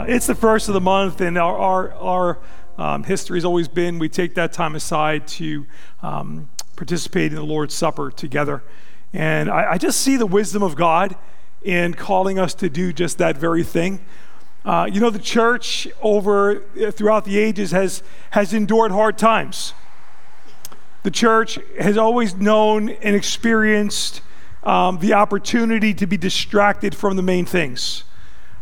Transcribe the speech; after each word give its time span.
Uh, 0.00 0.04
it's 0.08 0.26
the 0.26 0.34
first 0.34 0.66
of 0.66 0.72
the 0.72 0.80
month, 0.80 1.20
and 1.20 1.36
our, 1.36 1.58
our, 1.58 1.92
our 1.92 2.38
um, 2.78 3.04
history 3.04 3.36
has 3.36 3.44
always 3.44 3.68
been 3.68 3.98
we 3.98 4.08
take 4.08 4.34
that 4.34 4.50
time 4.50 4.74
aside 4.74 5.28
to 5.28 5.66
um, 6.00 6.48
participate 6.74 7.30
in 7.30 7.34
the 7.34 7.44
Lord's 7.44 7.74
Supper 7.74 8.10
together. 8.10 8.62
And 9.12 9.50
I, 9.50 9.72
I, 9.72 9.78
just 9.78 10.00
see 10.00 10.16
the 10.16 10.24
wisdom 10.24 10.62
of 10.62 10.74
God 10.74 11.16
in 11.60 11.92
calling 11.92 12.38
us 12.38 12.54
to 12.54 12.70
do 12.70 12.94
just 12.94 13.18
that 13.18 13.36
very 13.36 13.62
thing. 13.62 14.00
Uh, 14.64 14.88
you 14.90 15.00
know, 15.00 15.10
the 15.10 15.18
church 15.18 15.86
over 16.00 16.62
uh, 16.82 16.90
throughout 16.90 17.26
the 17.26 17.38
ages 17.38 17.72
has, 17.72 18.02
has 18.30 18.54
endured 18.54 18.92
hard 18.92 19.18
times. 19.18 19.74
The 21.02 21.10
church 21.10 21.58
has 21.78 21.98
always 21.98 22.34
known 22.36 22.88
and 22.88 23.14
experienced 23.14 24.22
um, 24.62 24.98
the 25.00 25.12
opportunity 25.12 25.92
to 25.92 26.06
be 26.06 26.16
distracted 26.16 26.94
from 26.94 27.16
the 27.16 27.22
main 27.22 27.44
things. 27.44 28.04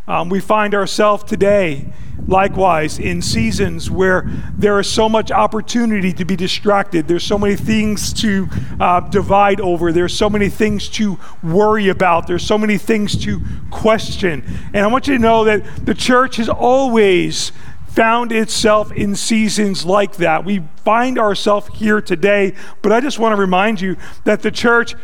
Um, 0.09 0.27
we 0.27 0.39
find 0.39 0.73
ourselves 0.73 1.23
today, 1.23 1.85
likewise, 2.27 2.97
in 2.97 3.21
seasons 3.21 3.91
where 3.91 4.23
there 4.57 4.79
is 4.79 4.91
so 4.91 5.07
much 5.07 5.29
opportunity 5.29 6.11
to 6.13 6.25
be 6.25 6.35
distracted. 6.35 7.07
There's 7.07 7.23
so 7.23 7.37
many 7.37 7.55
things 7.55 8.11
to 8.13 8.47
uh, 8.79 9.01
divide 9.01 9.61
over. 9.61 9.91
There's 9.91 10.15
so 10.15 10.27
many 10.27 10.49
things 10.49 10.89
to 10.89 11.19
worry 11.43 11.89
about. 11.89 12.25
There's 12.25 12.43
so 12.43 12.57
many 12.57 12.79
things 12.79 13.23
to 13.23 13.39
question. 13.69 14.43
And 14.73 14.77
I 14.77 14.87
want 14.87 15.07
you 15.07 15.13
to 15.13 15.19
know 15.19 15.43
that 15.43 15.85
the 15.85 15.93
church 15.93 16.37
has 16.37 16.49
always 16.49 17.51
found 17.87 18.31
itself 18.31 18.91
in 18.91 19.15
seasons 19.15 19.85
like 19.85 20.15
that. 20.15 20.43
We 20.43 20.63
find 20.83 21.19
ourselves 21.19 21.69
here 21.75 22.01
today, 22.01 22.55
but 22.81 22.91
I 22.91 22.99
just 22.99 23.19
want 23.19 23.33
to 23.33 23.39
remind 23.39 23.79
you 23.79 23.95
that 24.23 24.41
the 24.41 24.49
church 24.49 24.95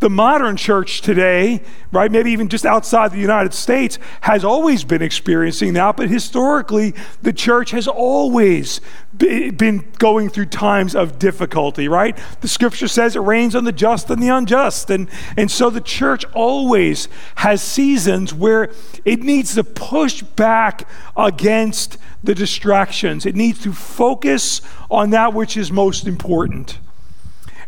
the 0.00 0.08
modern 0.08 0.56
church 0.56 1.00
today, 1.00 1.60
right, 1.90 2.10
maybe 2.10 2.30
even 2.30 2.48
just 2.48 2.64
outside 2.64 3.10
the 3.10 3.18
United 3.18 3.52
States, 3.52 3.98
has 4.22 4.44
always 4.44 4.84
been 4.84 5.02
experiencing 5.02 5.72
that, 5.72 5.96
but 5.96 6.08
historically, 6.08 6.94
the 7.22 7.32
church 7.32 7.72
has 7.72 7.88
always 7.88 8.80
been 9.16 9.90
going 9.98 10.28
through 10.28 10.46
times 10.46 10.94
of 10.94 11.18
difficulty, 11.18 11.88
right? 11.88 12.16
The 12.40 12.48
scripture 12.48 12.86
says 12.86 13.16
it 13.16 13.20
rains 13.20 13.56
on 13.56 13.64
the 13.64 13.72
just 13.72 14.08
and 14.10 14.22
the 14.22 14.28
unjust. 14.28 14.90
And, 14.90 15.08
and 15.36 15.50
so 15.50 15.70
the 15.70 15.80
church 15.80 16.24
always 16.34 17.08
has 17.36 17.60
seasons 17.60 18.32
where 18.32 18.70
it 19.04 19.20
needs 19.20 19.54
to 19.56 19.64
push 19.64 20.22
back 20.22 20.88
against 21.16 21.98
the 22.22 22.34
distractions, 22.34 23.26
it 23.26 23.36
needs 23.36 23.62
to 23.62 23.72
focus 23.72 24.60
on 24.90 25.10
that 25.10 25.34
which 25.34 25.56
is 25.56 25.70
most 25.70 26.06
important. 26.06 26.78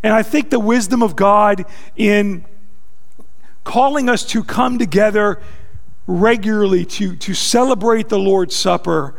And 0.03 0.13
I 0.13 0.23
think 0.23 0.49
the 0.49 0.59
wisdom 0.59 1.03
of 1.03 1.15
God 1.15 1.65
in 1.95 2.45
calling 3.63 4.09
us 4.09 4.25
to 4.25 4.43
come 4.43 4.79
together 4.79 5.41
regularly 6.07 6.85
to, 6.85 7.15
to 7.15 7.33
celebrate 7.33 8.09
the 8.09 8.19
Lord's 8.19 8.55
Supper 8.55 9.13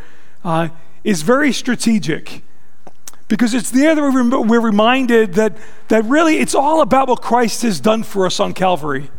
uh, 0.44 0.68
is 1.04 1.22
very 1.22 1.52
strategic. 1.52 2.42
Because 3.28 3.54
it's 3.54 3.70
there 3.70 3.94
that 3.94 4.44
we're 4.46 4.60
reminded 4.60 5.34
that, 5.34 5.56
that 5.88 6.04
really 6.04 6.38
it's 6.38 6.54
all 6.54 6.82
about 6.82 7.08
what 7.08 7.22
Christ 7.22 7.62
has 7.62 7.80
done 7.80 8.02
for 8.02 8.26
us 8.26 8.40
on 8.40 8.52
Calvary. 8.52 9.10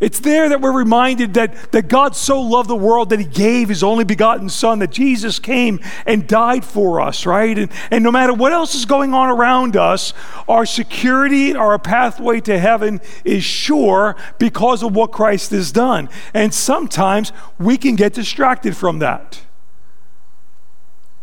It's 0.00 0.20
there 0.20 0.48
that 0.48 0.60
we're 0.60 0.76
reminded 0.76 1.34
that, 1.34 1.72
that 1.72 1.88
God 1.88 2.14
so 2.14 2.40
loved 2.40 2.70
the 2.70 2.76
world 2.76 3.10
that 3.10 3.18
he 3.18 3.24
gave 3.24 3.68
his 3.68 3.82
only 3.82 4.04
begotten 4.04 4.48
Son, 4.48 4.78
that 4.78 4.92
Jesus 4.92 5.40
came 5.40 5.80
and 6.06 6.28
died 6.28 6.64
for 6.64 7.00
us, 7.00 7.26
right? 7.26 7.58
And, 7.58 7.72
and 7.90 8.04
no 8.04 8.12
matter 8.12 8.32
what 8.32 8.52
else 8.52 8.76
is 8.76 8.84
going 8.84 9.12
on 9.12 9.28
around 9.28 9.76
us, 9.76 10.12
our 10.48 10.64
security, 10.64 11.52
our 11.56 11.80
pathway 11.80 12.40
to 12.42 12.60
heaven 12.60 13.00
is 13.24 13.42
sure 13.42 14.14
because 14.38 14.84
of 14.84 14.94
what 14.94 15.10
Christ 15.10 15.50
has 15.50 15.72
done. 15.72 16.08
And 16.32 16.54
sometimes 16.54 17.32
we 17.58 17.76
can 17.76 17.96
get 17.96 18.12
distracted 18.12 18.76
from 18.76 19.00
that. 19.00 19.40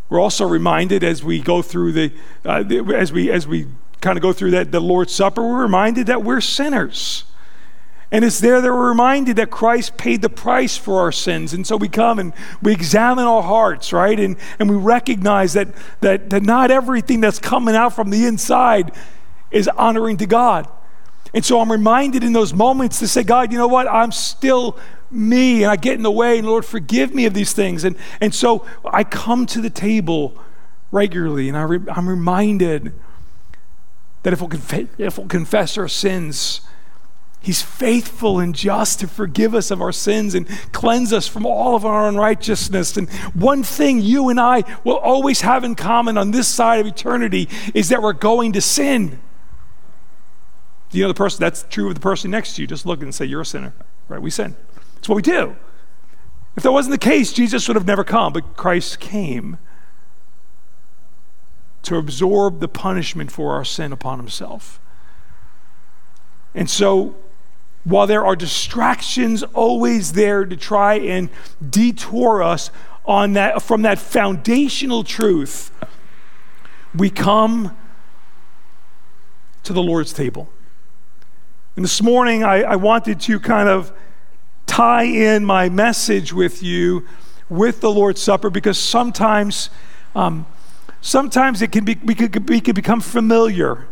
We're 0.10 0.20
also 0.20 0.46
reminded 0.46 1.02
as 1.02 1.24
we 1.24 1.40
go 1.40 1.62
through 1.62 1.94
the, 1.94 2.12
uh, 2.44 2.64
as 2.94 3.14
we, 3.14 3.32
as 3.32 3.48
we 3.48 3.68
kind 4.02 4.18
of 4.18 4.22
go 4.22 4.34
through 4.34 4.52
that, 4.52 4.74
the 4.74 4.82
Lord's 4.82 5.14
Supper, 5.16 5.42
we're 5.42 5.62
reminded 5.62 6.08
that 6.08 6.24
we're 6.24 6.42
sinners 6.42 7.24
and 8.12 8.24
it's 8.24 8.40
there 8.40 8.62
that 8.62 8.72
we're 8.72 8.90
reminded 8.90 9.38
that 9.38 9.50
Christ 9.50 9.98
paid 9.98 10.22
the 10.22 10.30
price 10.30 10.78
for 10.78 11.00
our 11.00 11.12
sins. 11.12 11.54
And 11.54 11.66
so 11.66 11.76
we 11.76 11.90
come 11.90 12.20
and 12.20 12.34
we 12.62 12.72
examine 12.72 13.26
our 13.26 13.42
hearts, 13.42 13.92
right? 13.92 14.20
And, 14.20 14.38
and 14.60 14.70
we 14.70 14.76
recognize 14.76 15.54
that, 15.54 15.70
that, 16.02 16.30
that 16.30 16.44
not 16.44 16.72
everything 16.72 17.20
that's 17.20 17.40
coming 17.40 17.76
out 17.76 17.94
from 17.94 18.12
the 18.12 18.26
inside 18.26 18.92
is 19.52 19.68
honoring 19.68 20.18
to 20.18 20.26
God. 20.26 20.68
And 21.34 21.44
so 21.44 21.60
I'm 21.60 21.72
reminded 21.72 22.24
in 22.24 22.32
those 22.32 22.54
moments 22.54 23.00
to 23.00 23.08
say, 23.08 23.24
God, 23.24 23.52
you 23.52 23.58
know 23.58 23.68
what? 23.68 23.88
I'm 23.88 24.12
still 24.12 24.78
me 25.12 25.64
and 25.64 25.72
I 25.72 25.76
get 25.76 25.96
in 25.96 26.04
the 26.04 26.12
way, 26.12 26.38
and 26.38 26.48
Lord, 26.48 26.66
forgive 26.66 27.14
me 27.14 27.26
of 27.26 27.34
these 27.34 27.54
things. 27.54 27.84
And, 27.84 27.96
and 28.22 28.34
so 28.34 28.66
I 28.86 29.04
come 29.04 29.46
to 29.48 29.62
the 29.62 29.70
table 29.70 30.38
regularly 30.92 31.50
and 31.50 31.58
I 31.58 31.64
I'm 31.94 32.08
reminded 32.08 32.94
that 34.24 34.34
if 34.34 34.40
we'll, 34.40 34.50
conf- 34.50 35.00
if 35.00 35.18
we'll 35.18 35.28
confess 35.28 35.78
our 35.78 35.88
sins, 35.88 36.62
He's 37.46 37.62
faithful 37.62 38.40
and 38.40 38.56
just 38.56 39.02
to 39.02 39.08
forgive 39.08 39.54
us 39.54 39.70
of 39.70 39.80
our 39.80 39.92
sins 39.92 40.34
and 40.34 40.48
cleanse 40.72 41.14
us 41.14 41.28
from 41.28 41.46
all 41.46 41.76
of 41.76 41.86
our 41.86 42.10
unrighteousness. 42.10 42.98
And 42.98 43.08
one 43.36 43.62
thing 43.62 44.02
you 44.02 44.30
and 44.30 44.40
I 44.40 44.64
will 44.84 44.98
always 44.98 45.42
have 45.42 45.64
in 45.64 45.76
common 45.76 46.18
on 46.18 46.32
this 46.32 46.48
side 46.48 46.80
of 46.80 46.88
eternity 46.88 47.48
is 47.76 47.90
that 47.90 48.02
we're 48.02 48.14
going 48.14 48.54
to 48.54 48.62
sin. 48.62 49.20
You 50.90 51.04
know 51.04 51.08
the 51.08 51.14
person 51.14 51.40
that's 51.40 51.68
true 51.70 51.90
of 51.90 51.94
the 51.94 52.02
person 52.02 52.32
next 52.32 52.56
to 52.56 52.64
you? 52.64 52.68
Just 52.68 52.84
look 52.84 53.04
and 53.04 53.14
say, 53.14 53.26
You're 53.26 53.42
a 53.42 53.46
sinner. 53.46 53.76
Right? 54.08 54.20
We 54.20 54.32
sin. 54.32 54.56
That's 54.96 55.08
what 55.08 55.16
we 55.16 55.22
do. 55.22 55.56
If 56.58 56.64
that 56.64 56.72
wasn't 56.72 56.94
the 56.94 56.98
case, 56.98 57.32
Jesus 57.32 57.68
would 57.68 57.76
have 57.76 57.86
never 57.86 58.04
come, 58.04 58.34
but 58.34 58.58
Christ 58.58 59.00
came 59.00 59.60
to 61.84 61.98
absorb 61.98 62.60
the 62.60 62.68
punishment 62.68 63.32
for 63.32 63.54
our 63.54 63.64
sin 63.64 63.92
upon 63.92 64.18
himself. 64.18 64.80
And 66.56 66.68
so 66.68 67.16
while 67.86 68.08
there 68.08 68.26
are 68.26 68.36
distractions 68.36 69.44
always 69.54 70.14
there 70.14 70.44
to 70.44 70.58
try 70.58 70.96
and 70.96 71.30
detour 71.68 72.44
us 72.44 72.72
on 73.06 73.34
that, 73.34 73.62
from 73.62 73.84
that 73.84 74.00
foundational 74.00 75.04
truth, 75.04 75.72
we 76.96 77.12
come 77.12 77.78
to 79.64 79.72
the 79.72 79.84
Lord's 79.84 80.12
table. 80.12 80.50
And 81.76 81.86
this 81.86 82.02
morning, 82.02 82.44
I, 82.44 82.64
I 82.64 82.76
wanted 82.76 83.20
to 83.22 83.40
kind 83.40 83.70
of 83.70 83.94
tie 84.66 85.04
in 85.04 85.46
my 85.46 85.70
message 85.70 86.34
with 86.34 86.64
you 86.64 87.06
with 87.50 87.82
the 87.82 87.92
Lord's 87.92 88.22
Supper 88.22 88.50
because 88.50 88.80
sometimes, 88.80 89.70
um, 90.16 90.48
sometimes 91.02 91.62
it 91.62 91.72
can 91.72 91.86
be, 91.86 92.00
we, 92.04 92.16
could, 92.16 92.50
we 92.50 92.60
could 92.60 92.76
become 92.76 93.00
familiar 93.00 93.88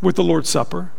with 0.00 0.16
the 0.16 0.24
Lord's 0.24 0.48
Supper. 0.48 0.92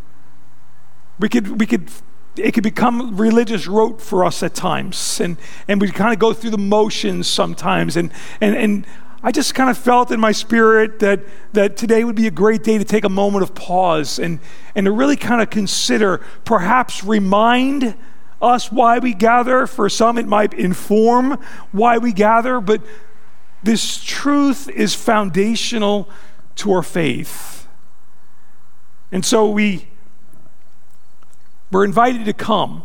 We 1.22 1.30
could, 1.30 1.60
we 1.60 1.66
could, 1.68 1.90
it 2.36 2.54
could 2.54 2.64
become 2.64 3.16
religious 3.16 3.68
rote 3.68 4.02
for 4.02 4.26
us 4.26 4.42
at 4.44 4.56
times. 4.56 5.22
And, 5.22 5.38
and 5.68 5.80
we 5.80 5.90
kind 5.92 6.12
of 6.12 6.20
go 6.20 6.34
through 6.34 6.50
the 6.50 6.58
motions 6.58 7.28
sometimes. 7.28 7.96
And, 7.96 8.12
and, 8.42 8.56
and 8.58 8.86
I 9.24 9.32
just 9.32 9.54
kind 9.54 9.70
of 9.70 9.78
felt 9.78 10.10
in 10.10 10.20
my 10.20 10.32
spirit 10.32 10.98
that, 11.00 11.22
that 11.54 11.78
today 11.78 12.04
would 12.04 12.16
be 12.16 12.26
a 12.26 12.32
great 12.32 12.64
day 12.64 12.80
to 12.80 12.84
take 12.84 13.06
a 13.06 13.10
moment 13.10 13.44
of 13.44 13.54
pause 13.54 14.18
and, 14.18 14.40
and 14.74 14.86
to 14.86 14.92
really 14.92 15.16
kind 15.16 15.44
of 15.44 15.52
consider, 15.52 16.22
perhaps 16.44 17.04
remind 17.04 17.96
us 18.42 18.72
why 18.72 18.98
we 18.98 19.14
gather. 19.14 19.68
For 19.68 19.90
some, 19.90 20.18
it 20.18 20.26
might 20.26 20.56
inform 20.56 21.40
why 21.72 22.00
we 22.00 22.14
gather, 22.14 22.60
but 22.60 22.82
this 23.62 24.04
truth 24.04 24.68
is 24.70 24.96
foundational 24.96 26.10
to 26.56 26.72
our 26.72 26.82
faith. 26.82 27.68
And 29.12 29.24
so 29.24 29.48
we 29.48 29.88
we're 31.72 31.86
invited 31.86 32.26
to 32.26 32.34
come 32.34 32.84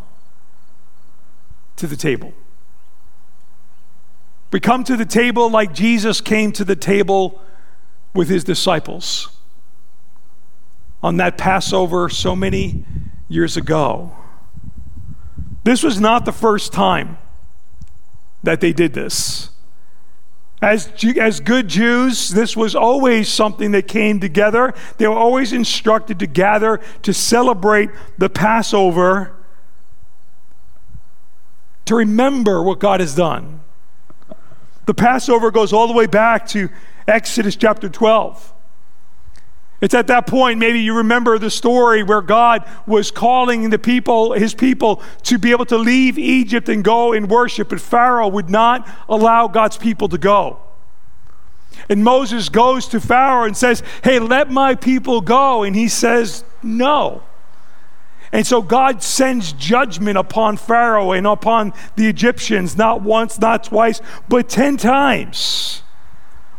to 1.76 1.86
the 1.86 1.96
table. 1.96 2.32
We 4.52 4.60
come 4.60 4.84
to 4.84 4.96
the 4.96 5.04
table 5.04 5.50
like 5.50 5.74
Jesus 5.74 6.20
came 6.20 6.52
to 6.52 6.64
the 6.64 6.76
table 6.76 7.42
with 8.14 8.28
his 8.28 8.44
disciples 8.44 9.28
on 11.02 11.18
that 11.18 11.36
Passover 11.36 12.08
so 12.08 12.34
many 12.34 12.84
years 13.28 13.56
ago. 13.56 14.16
This 15.64 15.82
was 15.82 16.00
not 16.00 16.24
the 16.24 16.32
first 16.32 16.72
time 16.72 17.18
that 18.42 18.60
they 18.60 18.72
did 18.72 18.94
this. 18.94 19.50
As, 20.62 20.90
as 21.18 21.40
good 21.40 21.68
Jews, 21.68 22.30
this 22.30 22.56
was 22.56 22.74
always 22.74 23.28
something 23.28 23.72
that 23.72 23.86
came 23.86 24.20
together. 24.20 24.72
They 24.96 25.06
were 25.06 25.16
always 25.16 25.52
instructed 25.52 26.18
to 26.20 26.26
gather 26.26 26.80
to 27.02 27.12
celebrate 27.12 27.90
the 28.16 28.30
Passover, 28.30 29.36
to 31.84 31.94
remember 31.94 32.62
what 32.62 32.78
God 32.78 33.00
has 33.00 33.14
done. 33.14 33.60
The 34.86 34.94
Passover 34.94 35.50
goes 35.50 35.72
all 35.72 35.88
the 35.88 35.92
way 35.92 36.06
back 36.06 36.46
to 36.48 36.70
Exodus 37.06 37.54
chapter 37.54 37.88
12. 37.88 38.54
It's 39.80 39.94
at 39.94 40.06
that 40.06 40.26
point, 40.26 40.58
maybe 40.58 40.80
you 40.80 40.96
remember 40.96 41.38
the 41.38 41.50
story 41.50 42.02
where 42.02 42.22
God 42.22 42.66
was 42.86 43.10
calling 43.10 43.68
the 43.68 43.78
people, 43.78 44.32
his 44.32 44.54
people, 44.54 45.02
to 45.24 45.36
be 45.38 45.50
able 45.50 45.66
to 45.66 45.76
leave 45.76 46.18
Egypt 46.18 46.68
and 46.68 46.82
go 46.82 47.12
and 47.12 47.28
worship, 47.28 47.68
but 47.68 47.80
Pharaoh 47.80 48.28
would 48.28 48.48
not 48.48 48.88
allow 49.08 49.48
God's 49.48 49.76
people 49.76 50.08
to 50.08 50.18
go. 50.18 50.58
And 51.90 52.02
Moses 52.02 52.48
goes 52.48 52.88
to 52.88 53.00
Pharaoh 53.00 53.44
and 53.44 53.56
says, 53.56 53.82
Hey, 54.02 54.18
let 54.18 54.50
my 54.50 54.74
people 54.74 55.20
go. 55.20 55.62
And 55.62 55.76
he 55.76 55.88
says, 55.88 56.42
No. 56.62 57.22
And 58.32 58.46
so 58.46 58.62
God 58.62 59.02
sends 59.02 59.52
judgment 59.52 60.18
upon 60.18 60.56
Pharaoh 60.56 61.12
and 61.12 61.26
upon 61.26 61.72
the 61.94 62.06
Egyptians, 62.06 62.76
not 62.76 63.02
once, 63.02 63.38
not 63.38 63.64
twice, 63.64 64.00
but 64.28 64.48
10 64.48 64.78
times, 64.78 65.82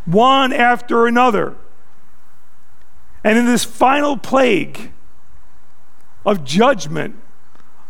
one 0.06 0.52
after 0.52 1.06
another. 1.06 1.56
And 3.28 3.36
in 3.36 3.44
this 3.44 3.62
final 3.62 4.16
plague 4.16 4.90
of 6.24 6.44
judgment, 6.44 7.14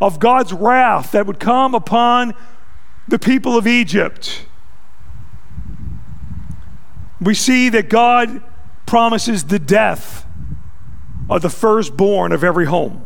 of 0.01 0.19
God's 0.19 0.51
wrath 0.51 1.13
that 1.13 1.27
would 1.27 1.39
come 1.39 1.73
upon 1.73 2.33
the 3.07 3.17
people 3.17 3.57
of 3.57 3.65
Egypt, 3.65 4.45
we 7.21 7.33
see 7.33 7.69
that 7.69 7.87
God 7.87 8.43
promises 8.85 9.45
the 9.45 9.59
death 9.59 10.25
of 11.29 11.41
the 11.41 11.49
firstborn 11.49 12.33
of 12.33 12.43
every 12.43 12.65
home. 12.65 13.05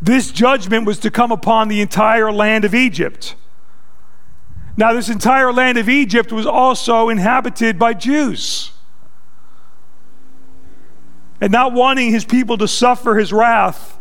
This 0.00 0.30
judgment 0.30 0.86
was 0.86 1.00
to 1.00 1.10
come 1.10 1.32
upon 1.32 1.66
the 1.66 1.80
entire 1.80 2.30
land 2.30 2.64
of 2.64 2.76
Egypt. 2.76 3.34
Now, 4.76 4.92
this 4.92 5.08
entire 5.08 5.52
land 5.52 5.78
of 5.78 5.88
Egypt 5.88 6.30
was 6.30 6.46
also 6.46 7.08
inhabited 7.08 7.76
by 7.76 7.94
Jews. 7.94 8.69
And 11.40 11.52
not 11.52 11.72
wanting 11.72 12.10
his 12.10 12.24
people 12.24 12.58
to 12.58 12.68
suffer 12.68 13.14
his 13.14 13.32
wrath 13.32 13.98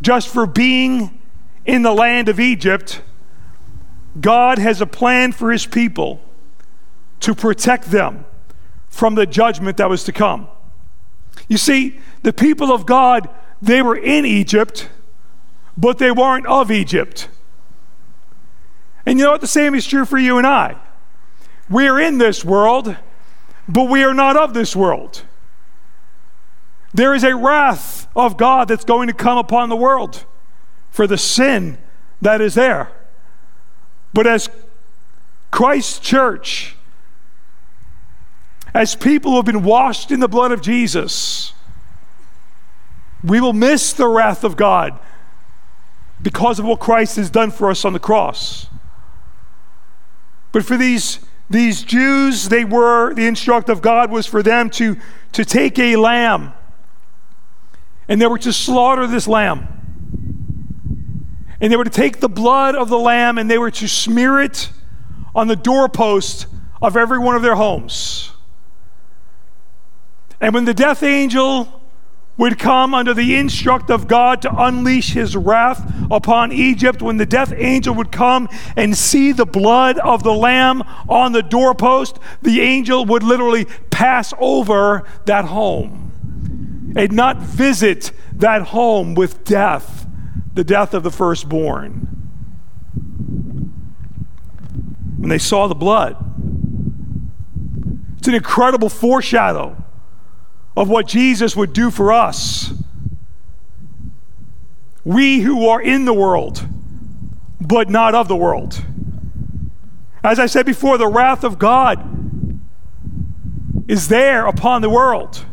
just 0.00 0.28
for 0.28 0.46
being 0.46 1.20
in 1.64 1.82
the 1.82 1.92
land 1.92 2.28
of 2.28 2.40
Egypt, 2.40 3.02
God 4.20 4.58
has 4.58 4.80
a 4.80 4.86
plan 4.86 5.32
for 5.32 5.52
his 5.52 5.66
people 5.66 6.20
to 7.20 7.34
protect 7.34 7.90
them 7.90 8.24
from 8.88 9.14
the 9.14 9.26
judgment 9.26 9.76
that 9.76 9.90
was 9.90 10.04
to 10.04 10.12
come. 10.12 10.48
You 11.48 11.58
see, 11.58 12.00
the 12.22 12.32
people 12.32 12.72
of 12.72 12.86
God, 12.86 13.28
they 13.60 13.82
were 13.82 13.96
in 13.96 14.24
Egypt, 14.24 14.88
but 15.76 15.98
they 15.98 16.10
weren't 16.10 16.46
of 16.46 16.70
Egypt. 16.70 17.28
And 19.04 19.18
you 19.18 19.24
know 19.24 19.32
what? 19.32 19.40
The 19.40 19.46
same 19.46 19.74
is 19.74 19.86
true 19.86 20.04
for 20.04 20.18
you 20.18 20.38
and 20.38 20.46
I. 20.46 20.76
We 21.68 21.86
are 21.88 22.00
in 22.00 22.18
this 22.18 22.44
world, 22.44 22.96
but 23.68 23.84
we 23.84 24.02
are 24.02 24.14
not 24.14 24.36
of 24.36 24.54
this 24.54 24.74
world. 24.74 25.22
There 26.96 27.14
is 27.14 27.24
a 27.24 27.36
wrath 27.36 28.08
of 28.16 28.38
God 28.38 28.68
that's 28.68 28.86
going 28.86 29.08
to 29.08 29.12
come 29.12 29.36
upon 29.36 29.68
the 29.68 29.76
world 29.76 30.24
for 30.90 31.06
the 31.06 31.18
sin 31.18 31.76
that 32.22 32.40
is 32.40 32.54
there. 32.54 32.90
But 34.14 34.26
as 34.26 34.48
Christ's 35.50 35.98
church, 35.98 36.74
as 38.72 38.94
people 38.94 39.32
who 39.32 39.36
have 39.36 39.44
been 39.44 39.62
washed 39.62 40.10
in 40.10 40.20
the 40.20 40.28
blood 40.28 40.52
of 40.52 40.62
Jesus, 40.62 41.52
we 43.22 43.42
will 43.42 43.52
miss 43.52 43.92
the 43.92 44.08
wrath 44.08 44.42
of 44.42 44.56
God 44.56 44.98
because 46.22 46.58
of 46.58 46.64
what 46.64 46.80
Christ 46.80 47.16
has 47.16 47.28
done 47.28 47.50
for 47.50 47.68
us 47.68 47.84
on 47.84 47.92
the 47.92 47.98
cross. 47.98 48.68
But 50.50 50.64
for 50.64 50.78
these, 50.78 51.18
these 51.50 51.82
Jews, 51.82 52.48
they 52.48 52.64
were, 52.64 53.12
the 53.12 53.26
instruct 53.26 53.68
of 53.68 53.82
God 53.82 54.10
was 54.10 54.24
for 54.24 54.42
them 54.42 54.70
to, 54.70 54.96
to 55.32 55.44
take 55.44 55.78
a 55.78 55.96
lamb 55.96 56.54
and 58.08 58.20
they 58.20 58.26
were 58.26 58.38
to 58.38 58.52
slaughter 58.52 59.06
this 59.06 59.26
lamb. 59.26 59.68
And 61.60 61.72
they 61.72 61.76
were 61.76 61.84
to 61.84 61.90
take 61.90 62.20
the 62.20 62.28
blood 62.28 62.74
of 62.74 62.88
the 62.88 62.98
lamb 62.98 63.38
and 63.38 63.50
they 63.50 63.58
were 63.58 63.70
to 63.70 63.88
smear 63.88 64.40
it 64.40 64.70
on 65.34 65.48
the 65.48 65.56
doorpost 65.56 66.46
of 66.82 66.96
every 66.96 67.18
one 67.18 67.34
of 67.34 67.42
their 67.42 67.54
homes. 67.54 68.32
And 70.40 70.54
when 70.54 70.66
the 70.66 70.74
death 70.74 71.02
angel 71.02 71.82
would 72.36 72.58
come 72.58 72.92
under 72.92 73.14
the 73.14 73.34
instruct 73.36 73.90
of 73.90 74.06
God 74.06 74.42
to 74.42 74.54
unleash 74.54 75.14
his 75.14 75.34
wrath 75.34 75.90
upon 76.10 76.52
Egypt, 76.52 77.00
when 77.00 77.16
the 77.16 77.24
death 77.24 77.54
angel 77.56 77.94
would 77.94 78.12
come 78.12 78.46
and 78.76 78.94
see 78.96 79.32
the 79.32 79.46
blood 79.46 79.98
of 79.98 80.22
the 80.22 80.34
lamb 80.34 80.82
on 81.08 81.32
the 81.32 81.42
doorpost, 81.42 82.18
the 82.42 82.60
angel 82.60 83.06
would 83.06 83.22
literally 83.22 83.64
pass 83.90 84.34
over 84.38 85.04
that 85.24 85.46
home 85.46 86.05
and 86.96 87.12
not 87.12 87.36
visit 87.36 88.10
that 88.32 88.62
home 88.62 89.14
with 89.14 89.44
death, 89.44 90.06
the 90.54 90.64
death 90.64 90.94
of 90.94 91.02
the 91.02 91.10
firstborn. 91.10 91.92
When 95.18 95.28
they 95.28 95.38
saw 95.38 95.68
the 95.68 95.74
blood, 95.74 96.16
it's 98.18 98.26
an 98.26 98.34
incredible 98.34 98.88
foreshadow 98.88 99.76
of 100.74 100.88
what 100.88 101.06
Jesus 101.06 101.54
would 101.54 101.72
do 101.72 101.90
for 101.90 102.12
us. 102.12 102.72
We 105.04 105.40
who 105.40 105.68
are 105.68 105.80
in 105.80 106.06
the 106.06 106.14
world, 106.14 106.66
but 107.60 107.90
not 107.90 108.14
of 108.14 108.26
the 108.26 108.36
world. 108.36 108.82
As 110.24 110.38
I 110.38 110.46
said 110.46 110.66
before, 110.66 110.98
the 110.98 111.06
wrath 111.06 111.44
of 111.44 111.58
God 111.58 112.14
is 113.86 114.08
there 114.08 114.46
upon 114.46 114.82
the 114.82 114.90
world, 114.90 115.44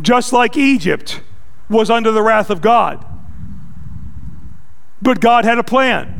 just 0.00 0.32
like 0.32 0.56
Egypt 0.56 1.20
was 1.68 1.90
under 1.90 2.12
the 2.12 2.22
wrath 2.22 2.50
of 2.50 2.60
God. 2.60 3.04
But 5.02 5.20
God 5.20 5.44
had 5.44 5.58
a 5.58 5.64
plan. 5.64 6.12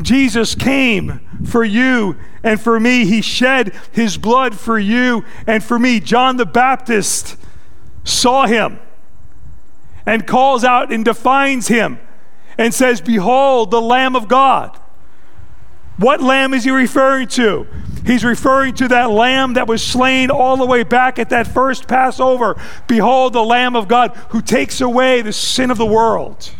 Jesus 0.00 0.54
came 0.54 1.20
for 1.44 1.64
you 1.64 2.16
and 2.42 2.60
for 2.60 2.78
me. 2.78 3.04
He 3.04 3.20
shed 3.20 3.74
his 3.92 4.16
blood 4.16 4.56
for 4.56 4.78
you 4.78 5.24
and 5.46 5.62
for 5.62 5.78
me. 5.78 6.00
John 6.00 6.36
the 6.36 6.46
Baptist 6.46 7.36
saw 8.04 8.46
him 8.46 8.78
and 10.06 10.26
calls 10.26 10.64
out 10.64 10.92
and 10.92 11.04
defines 11.04 11.68
him 11.68 11.98
and 12.56 12.72
says, 12.72 13.00
Behold, 13.00 13.70
the 13.70 13.80
Lamb 13.80 14.16
of 14.16 14.28
God. 14.28 14.78
What 15.96 16.22
lamb 16.22 16.54
is 16.54 16.62
he 16.64 16.70
referring 16.70 17.26
to? 17.28 17.66
He's 18.08 18.24
referring 18.24 18.72
to 18.76 18.88
that 18.88 19.10
lamb 19.10 19.52
that 19.52 19.68
was 19.68 19.82
slain 19.82 20.30
all 20.30 20.56
the 20.56 20.64
way 20.64 20.82
back 20.82 21.18
at 21.18 21.28
that 21.28 21.46
first 21.46 21.86
Passover. 21.86 22.58
Behold, 22.86 23.34
the 23.34 23.44
Lamb 23.44 23.76
of 23.76 23.86
God 23.86 24.16
who 24.30 24.40
takes 24.40 24.80
away 24.80 25.20
the 25.20 25.30
sin 25.30 25.70
of 25.70 25.76
the 25.76 25.84
world. 25.84 26.50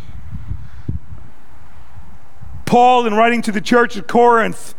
Paul, 2.67 3.07
in 3.07 3.15
writing 3.15 3.41
to 3.41 3.51
the 3.51 3.61
church 3.61 3.97
at 3.97 4.07
Corinth, 4.07 4.75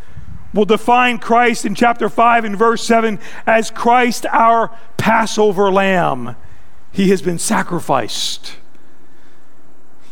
will 0.53 0.63
define 0.63 1.19
Christ 1.19 1.65
in 1.65 1.75
chapter 1.75 2.07
5 2.07 2.45
and 2.45 2.57
verse 2.57 2.85
7 2.85 3.19
as 3.45 3.69
Christ, 3.69 4.25
our 4.27 4.71
Passover 4.95 5.69
lamb. 5.69 6.37
He 6.93 7.09
has 7.09 7.21
been 7.21 7.37
sacrificed. 7.37 8.55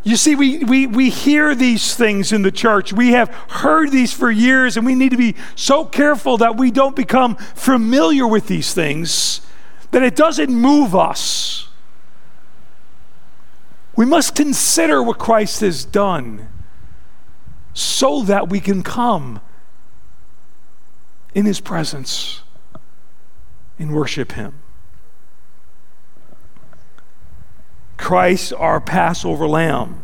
You 0.03 0.15
see, 0.15 0.35
we, 0.35 0.59
we, 0.63 0.87
we 0.87 1.09
hear 1.09 1.53
these 1.53 1.95
things 1.95 2.31
in 2.31 2.41
the 2.41 2.51
church. 2.51 2.93
We 2.93 3.09
have 3.11 3.29
heard 3.49 3.91
these 3.91 4.13
for 4.13 4.31
years, 4.31 4.77
and 4.77 4.85
we 4.85 4.95
need 4.95 5.11
to 5.11 5.17
be 5.17 5.35
so 5.55 5.85
careful 5.85 6.37
that 6.37 6.55
we 6.55 6.71
don't 6.71 6.95
become 6.95 7.35
familiar 7.35 8.25
with 8.25 8.47
these 8.47 8.73
things, 8.73 9.41
that 9.91 10.01
it 10.01 10.15
doesn't 10.15 10.49
move 10.49 10.95
us. 10.95 11.67
We 13.95 14.05
must 14.05 14.35
consider 14.35 15.03
what 15.03 15.17
Christ 15.17 15.59
has 15.59 15.83
done 15.83 16.47
so 17.73 18.21
that 18.23 18.49
we 18.49 18.61
can 18.61 18.81
come 18.81 19.41
in 21.33 21.45
His 21.45 21.59
presence 21.59 22.41
and 23.77 23.93
worship 23.93 24.31
Him. 24.31 24.61
Christ, 27.99 28.53
our 28.53 28.79
Passover 28.79 29.47
lamb. 29.47 30.01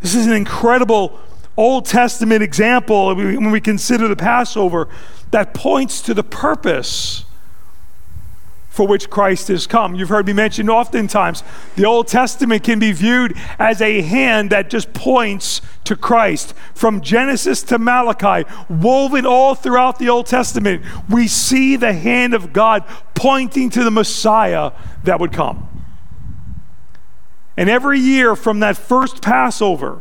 This 0.00 0.14
is 0.14 0.26
an 0.26 0.32
incredible 0.32 1.20
Old 1.56 1.86
Testament 1.86 2.42
example 2.42 3.14
when 3.14 3.50
we 3.50 3.60
consider 3.60 4.08
the 4.08 4.16
Passover 4.16 4.88
that 5.30 5.52
points 5.54 6.00
to 6.02 6.14
the 6.14 6.24
purpose 6.24 7.24
for 8.70 8.86
which 8.86 9.10
Christ 9.10 9.48
has 9.48 9.66
come. 9.66 9.94
You've 9.96 10.08
heard 10.08 10.26
me 10.26 10.32
mention 10.32 10.70
oftentimes 10.70 11.42
the 11.76 11.84
Old 11.84 12.08
Testament 12.08 12.62
can 12.62 12.78
be 12.78 12.92
viewed 12.92 13.36
as 13.58 13.82
a 13.82 14.00
hand 14.02 14.50
that 14.50 14.70
just 14.70 14.92
points 14.94 15.60
to 15.84 15.94
Christ. 15.94 16.54
From 16.74 17.00
Genesis 17.00 17.62
to 17.64 17.78
Malachi, 17.78 18.48
woven 18.70 19.26
all 19.26 19.54
throughout 19.54 19.98
the 19.98 20.08
Old 20.08 20.26
Testament, 20.26 20.84
we 21.10 21.28
see 21.28 21.76
the 21.76 21.92
hand 21.92 22.34
of 22.34 22.52
God 22.52 22.84
pointing 23.14 23.68
to 23.70 23.84
the 23.84 23.90
Messiah 23.90 24.72
that 25.04 25.18
would 25.20 25.32
come. 25.32 25.67
And 27.58 27.68
every 27.68 27.98
year 27.98 28.36
from 28.36 28.60
that 28.60 28.76
first 28.76 29.20
Passover, 29.20 30.00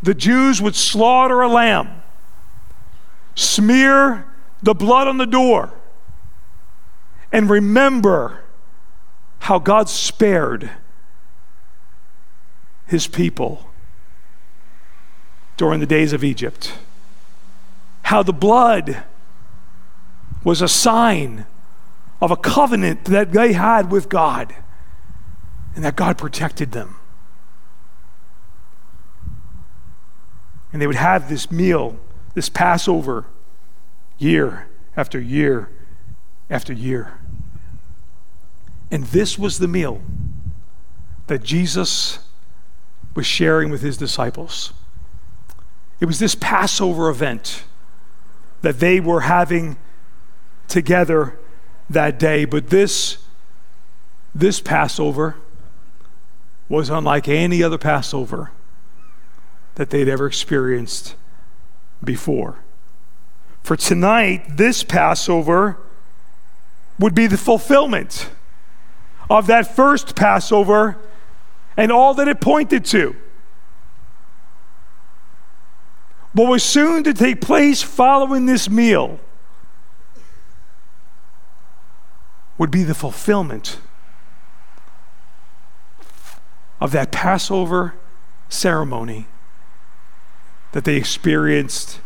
the 0.00 0.14
Jews 0.14 0.62
would 0.62 0.76
slaughter 0.76 1.40
a 1.40 1.48
lamb, 1.48 1.88
smear 3.34 4.26
the 4.62 4.72
blood 4.72 5.08
on 5.08 5.16
the 5.16 5.26
door 5.26 5.72
and 7.32 7.50
remember 7.50 8.44
how 9.40 9.58
God 9.58 9.88
spared 9.88 10.70
his 12.86 13.08
people 13.08 13.68
during 15.56 15.80
the 15.80 15.86
days 15.86 16.12
of 16.12 16.22
Egypt. 16.22 16.74
How 18.04 18.22
the 18.22 18.32
blood 18.32 19.02
was 20.44 20.62
a 20.62 20.68
sign 20.68 21.44
of 22.20 22.30
a 22.30 22.36
covenant 22.36 23.06
that 23.06 23.32
they 23.32 23.52
had 23.52 23.90
with 23.90 24.08
God 24.08 24.54
and 25.74 25.84
that 25.84 25.96
God 25.96 26.18
protected 26.18 26.72
them. 26.72 26.96
And 30.72 30.80
they 30.80 30.86
would 30.86 30.96
have 30.96 31.28
this 31.28 31.50
meal, 31.50 31.96
this 32.34 32.48
Passover, 32.48 33.26
year 34.18 34.68
after 34.96 35.20
year 35.20 35.68
after 36.48 36.72
year. 36.72 37.18
And 38.90 39.04
this 39.04 39.38
was 39.38 39.58
the 39.58 39.68
meal 39.68 40.00
that 41.26 41.42
Jesus 41.42 42.18
was 43.14 43.26
sharing 43.26 43.70
with 43.70 43.82
his 43.82 43.96
disciples. 43.96 44.72
It 46.00 46.06
was 46.06 46.18
this 46.18 46.34
Passover 46.34 47.08
event 47.08 47.64
that 48.62 48.80
they 48.80 49.00
were 49.00 49.22
having 49.22 49.76
together 50.68 51.38
that 51.88 52.18
day. 52.18 52.44
But 52.44 52.70
this, 52.70 53.18
this 54.34 54.60
Passover 54.60 55.36
was 56.72 56.88
unlike 56.88 57.28
any 57.28 57.62
other 57.62 57.76
Passover 57.76 58.50
that 59.74 59.90
they'd 59.90 60.08
ever 60.08 60.26
experienced 60.26 61.14
before. 62.02 62.60
For 63.62 63.76
tonight, 63.76 64.56
this 64.56 64.82
Passover 64.82 65.76
would 66.98 67.14
be 67.14 67.26
the 67.26 67.36
fulfillment 67.36 68.30
of 69.28 69.46
that 69.48 69.76
first 69.76 70.16
Passover 70.16 70.96
and 71.76 71.92
all 71.92 72.14
that 72.14 72.26
it 72.26 72.40
pointed 72.40 72.86
to. 72.86 73.16
What 76.32 76.48
was 76.48 76.62
soon 76.62 77.04
to 77.04 77.12
take 77.12 77.42
place 77.42 77.82
following 77.82 78.46
this 78.46 78.70
meal 78.70 79.20
would 82.56 82.70
be 82.70 82.82
the 82.82 82.94
fulfillment 82.94 83.76
of 86.82 86.90
that 86.90 87.12
Passover 87.12 87.94
ceremony 88.48 89.28
that 90.72 90.82
they 90.82 90.96
experienced 90.96 92.00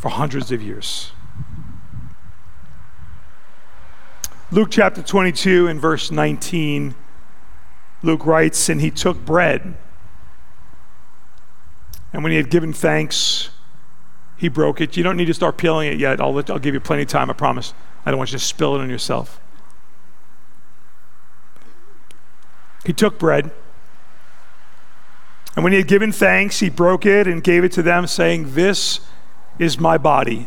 for 0.00 0.08
hundreds 0.08 0.50
of 0.50 0.60
years. 0.60 1.12
Luke 4.50 4.70
chapter 4.72 5.00
22 5.00 5.68
and 5.68 5.80
verse 5.80 6.10
19, 6.10 6.96
Luke 8.02 8.26
writes, 8.26 8.68
And 8.68 8.80
he 8.80 8.90
took 8.90 9.24
bread, 9.24 9.76
and 12.12 12.24
when 12.24 12.32
he 12.32 12.36
had 12.36 12.50
given 12.50 12.72
thanks, 12.72 13.50
he 14.36 14.48
broke 14.48 14.80
it. 14.80 14.96
You 14.96 15.04
don't 15.04 15.16
need 15.16 15.26
to 15.26 15.34
start 15.34 15.56
peeling 15.56 15.86
it 15.86 16.00
yet. 16.00 16.20
I'll, 16.20 16.34
let, 16.34 16.50
I'll 16.50 16.58
give 16.58 16.74
you 16.74 16.80
plenty 16.80 17.02
of 17.02 17.08
time, 17.08 17.30
I 17.30 17.32
promise. 17.32 17.74
I 18.04 18.10
don't 18.10 18.18
want 18.18 18.32
you 18.32 18.38
to 18.38 18.44
spill 18.44 18.74
it 18.74 18.80
on 18.80 18.90
yourself. 18.90 19.40
He 22.84 22.92
took 22.92 23.20
bread. 23.20 23.52
And 25.58 25.64
when 25.64 25.72
he 25.72 25.78
had 25.78 25.88
given 25.88 26.12
thanks, 26.12 26.60
he 26.60 26.70
broke 26.70 27.04
it 27.04 27.26
and 27.26 27.42
gave 27.42 27.64
it 27.64 27.72
to 27.72 27.82
them, 27.82 28.06
saying, 28.06 28.54
This 28.54 29.00
is 29.58 29.76
my 29.76 29.98
body, 29.98 30.46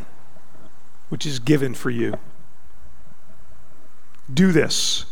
which 1.09 1.25
is 1.25 1.37
given 1.37 1.73
for 1.73 1.89
you. 1.89 2.13
Do 4.33 4.53
this 4.53 5.03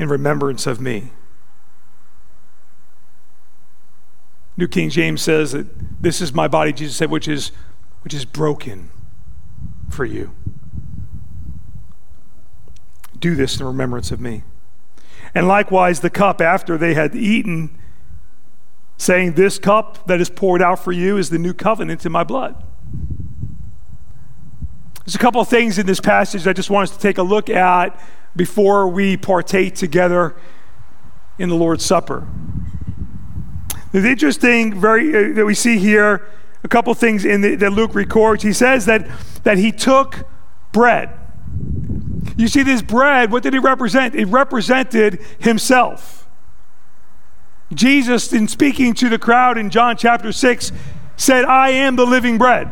in 0.00 0.08
remembrance 0.08 0.66
of 0.66 0.80
me. 0.80 1.12
New 4.56 4.66
King 4.66 4.90
James 4.90 5.22
says 5.22 5.52
that 5.52 5.68
this 6.02 6.20
is 6.20 6.34
my 6.34 6.48
body, 6.48 6.72
Jesus 6.72 6.96
said, 6.96 7.08
which 7.08 7.28
is, 7.28 7.52
which 8.02 8.12
is 8.12 8.24
broken 8.24 8.90
for 9.88 10.04
you. 10.04 10.34
Do 13.16 13.36
this 13.36 13.60
in 13.60 13.64
remembrance 13.64 14.10
of 14.10 14.20
me. 14.20 14.42
And 15.36 15.46
likewise, 15.46 16.00
the 16.00 16.10
cup 16.10 16.40
after 16.40 16.76
they 16.76 16.94
had 16.94 17.14
eaten, 17.14 17.78
saying, 18.98 19.32
This 19.32 19.58
cup 19.58 20.06
that 20.06 20.20
is 20.20 20.28
poured 20.28 20.60
out 20.60 20.78
for 20.80 20.92
you 20.92 21.16
is 21.16 21.30
the 21.30 21.38
new 21.38 21.54
covenant 21.54 22.04
in 22.04 22.12
my 22.12 22.24
blood. 22.24 22.62
There's 25.06 25.14
a 25.14 25.18
couple 25.18 25.40
of 25.40 25.48
things 25.48 25.78
in 25.78 25.86
this 25.86 26.00
passage 26.00 26.46
I 26.46 26.52
just 26.52 26.68
want 26.68 26.90
us 26.90 26.96
to 26.96 27.00
take 27.00 27.16
a 27.16 27.22
look 27.22 27.48
at 27.48 27.98
before 28.36 28.88
we 28.88 29.16
partake 29.16 29.74
together 29.74 30.36
in 31.38 31.48
the 31.48 31.54
Lord's 31.54 31.84
Supper. 31.84 32.28
The 33.92 34.06
interesting 34.06 34.78
very 34.78 35.08
uh, 35.08 35.34
that 35.34 35.46
we 35.46 35.54
see 35.54 35.78
here, 35.78 36.26
a 36.62 36.68
couple 36.68 36.90
of 36.90 36.98
things 36.98 37.24
in 37.24 37.40
the, 37.40 37.54
that 37.54 37.70
Luke 37.70 37.94
records. 37.94 38.42
He 38.42 38.52
says 38.52 38.84
that 38.84 39.08
that 39.44 39.56
he 39.56 39.72
took 39.72 40.26
bread. 40.72 41.08
You 42.36 42.46
see, 42.48 42.62
this 42.62 42.82
bread, 42.82 43.32
what 43.32 43.42
did 43.42 43.54
it 43.54 43.60
represent? 43.60 44.14
It 44.14 44.26
represented 44.26 45.20
himself. 45.38 46.17
Jesus, 47.72 48.32
in 48.32 48.48
speaking 48.48 48.94
to 48.94 49.08
the 49.08 49.18
crowd 49.18 49.58
in 49.58 49.70
John 49.70 49.96
chapter 49.96 50.32
6, 50.32 50.72
said, 51.16 51.44
I 51.44 51.70
am 51.70 51.96
the 51.96 52.06
living 52.06 52.38
bread. 52.38 52.70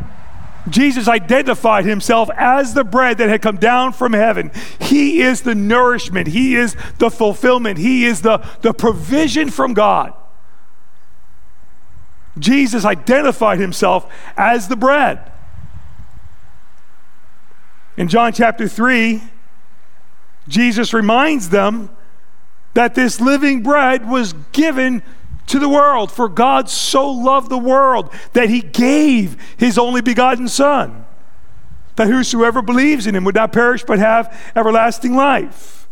Jesus 0.69 1.07
identified 1.07 1.85
himself 1.85 2.29
as 2.37 2.75
the 2.75 2.83
bread 2.83 3.19
that 3.19 3.29
had 3.29 3.43
come 3.43 3.57
down 3.57 3.93
from 3.93 4.13
heaven. 4.13 4.51
He 4.81 5.21
is 5.21 5.43
the 5.43 5.55
nourishment, 5.55 6.29
He 6.29 6.57
is 6.57 6.77
the 6.99 7.11
fulfillment, 7.11 7.79
He 7.79 8.05
is 8.05 8.23
the, 8.23 8.39
the 8.63 8.73
provision 8.73 9.51
from 9.51 9.75
God. 9.75 10.15
Jesus 12.39 12.85
identified 12.85 13.59
himself 13.59 14.13
as 14.37 14.69
the 14.69 14.77
bread. 14.77 15.33
In 17.97 18.09
John 18.09 18.33
chapter 18.33 18.69
3, 18.69 19.23
Jesus 20.47 20.93
reminds 20.93 21.49
them 21.49 21.89
that 22.77 22.95
this 22.95 23.23
living 23.23 23.63
bread 23.63 24.07
was 24.07 24.35
given 24.53 25.03
to 25.47 25.59
the 25.59 25.69
world. 25.69 26.13
For 26.13 26.29
God 26.29 26.69
so 26.69 27.11
loved 27.11 27.49
the 27.49 27.57
world 27.57 28.13
that 28.35 28.51
he 28.51 28.61
gave 28.61 29.39
his 29.57 29.79
only 29.79 30.03
begotten 30.03 30.47
Son, 30.47 31.07
that 31.97 32.07
whosoever 32.07 32.61
believes 32.61 33.07
in 33.07 33.15
him 33.15 33.25
would 33.25 33.35
not 33.35 33.51
perish 33.51 33.83
but 33.83 33.99
have 33.99 34.39
everlasting 34.55 35.15
life. 35.15 35.89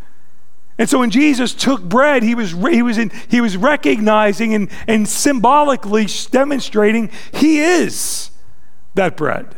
And 0.77 0.87
so 0.87 0.99
when 0.99 1.09
Jesus 1.09 1.55
took 1.55 1.83
bread, 1.83 2.23
he 2.23 2.35
was, 2.35 2.51
he 2.51 2.83
was, 2.83 2.99
in, 2.99 3.11
he 3.29 3.41
was 3.41 3.57
recognizing 3.57 4.53
and, 4.53 4.69
and 4.87 5.09
symbolically 5.09 6.07
demonstrating 6.33 7.11
he 7.33 7.61
is 7.61 8.31
that 8.95 9.17
bread. 9.17 9.55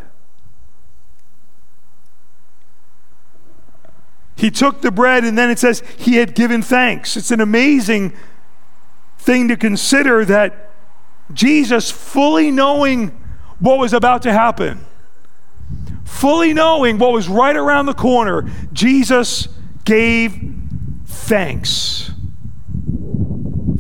He 4.37 4.51
took 4.51 4.83
the 4.83 4.91
bread 4.91 5.25
and 5.25 5.37
then 5.37 5.51
it 5.51 5.59
says 5.59 5.83
he 5.97 6.17
had 6.17 6.35
given 6.35 6.63
thanks. 6.63 7.17
It's 7.17 7.31
an 7.31 7.41
amazing 7.41 8.13
thing 9.19 9.49
to 9.49 9.57
consider 9.57 10.25
that 10.27 10.71
Jesus, 11.33 11.91
fully 11.91 12.51
knowing 12.51 13.09
what 13.59 13.79
was 13.79 13.93
about 13.93 14.23
to 14.23 14.33
happen, 14.33 14.85
fully 16.05 16.53
knowing 16.53 16.99
what 16.99 17.13
was 17.13 17.29
right 17.29 17.57
around 17.57 17.87
the 17.87 17.95
corner, 17.95 18.49
Jesus 18.73 19.49
gave 19.85 20.39
thanks 21.07 22.11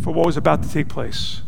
for 0.02 0.12
what 0.12 0.26
was 0.26 0.36
about 0.36 0.62
to 0.62 0.70
take 0.70 0.88
place. 0.88 1.42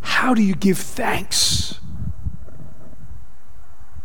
How 0.00 0.34
do 0.34 0.42
you 0.42 0.54
give 0.54 0.78
thanks 0.78 1.78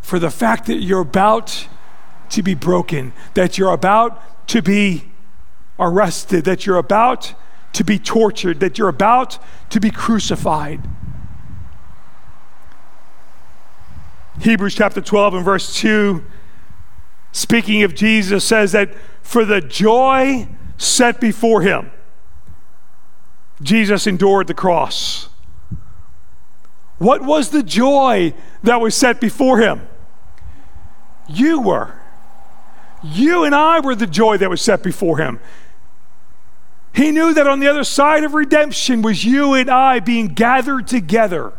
for 0.02 0.20
the 0.20 0.30
fact 0.30 0.68
that 0.68 0.76
you're 0.76 1.02
about 1.02 1.68
to 2.30 2.42
be 2.42 2.54
broken, 2.54 3.14
that 3.34 3.58
you're 3.58 3.74
about 3.74 4.48
to 4.48 4.62
be 4.62 5.12
arrested, 5.80 6.46
that 6.46 6.66
you're 6.66 6.78
about 6.78 7.34
to 7.74 7.84
be 7.84 7.98
tortured, 7.98 8.60
that 8.60 8.78
you're 8.78 8.90
about 8.90 9.40
to 9.70 9.80
be 9.80 9.90
crucified. 9.90 10.82
Hebrews 14.42 14.76
chapter 14.76 15.02
12 15.02 15.36
and 15.36 15.46
verse 15.46 15.76
2, 15.76 16.24
speaking 17.32 17.84
of 17.84 17.94
Jesus, 17.94 18.44
says 18.44 18.72
that 18.72 18.94
for 19.22 19.46
the 19.46 19.62
joy 19.62 20.48
set 20.78 21.20
before 21.20 21.62
him, 21.62 21.92
Jesus 23.62 24.08
endured 24.08 24.48
the 24.48 24.54
cross. 24.54 25.30
What 26.98 27.24
was 27.24 27.50
the 27.50 27.64
joy 27.64 28.34
that 28.62 28.80
was 28.82 28.96
set 28.96 29.20
before 29.20 29.60
him? 29.60 29.88
You 31.28 31.62
were. 31.62 32.00
You 33.04 33.44
and 33.44 33.54
I 33.54 33.82
were 33.82 33.96
the 33.96 34.08
joy 34.08 34.38
that 34.38 34.50
was 34.50 34.62
set 34.62 34.82
before 34.82 35.18
him. 35.18 35.40
He 36.94 37.12
knew 37.12 37.34
that 37.34 37.48
on 37.48 37.60
the 37.60 37.68
other 37.68 37.84
side 37.84 38.24
of 38.24 38.34
redemption 38.34 39.02
was 39.02 39.26
you 39.26 39.54
and 39.54 39.70
I 39.70 40.00
being 40.00 40.28
gathered 40.28 40.88
together. 40.88 41.54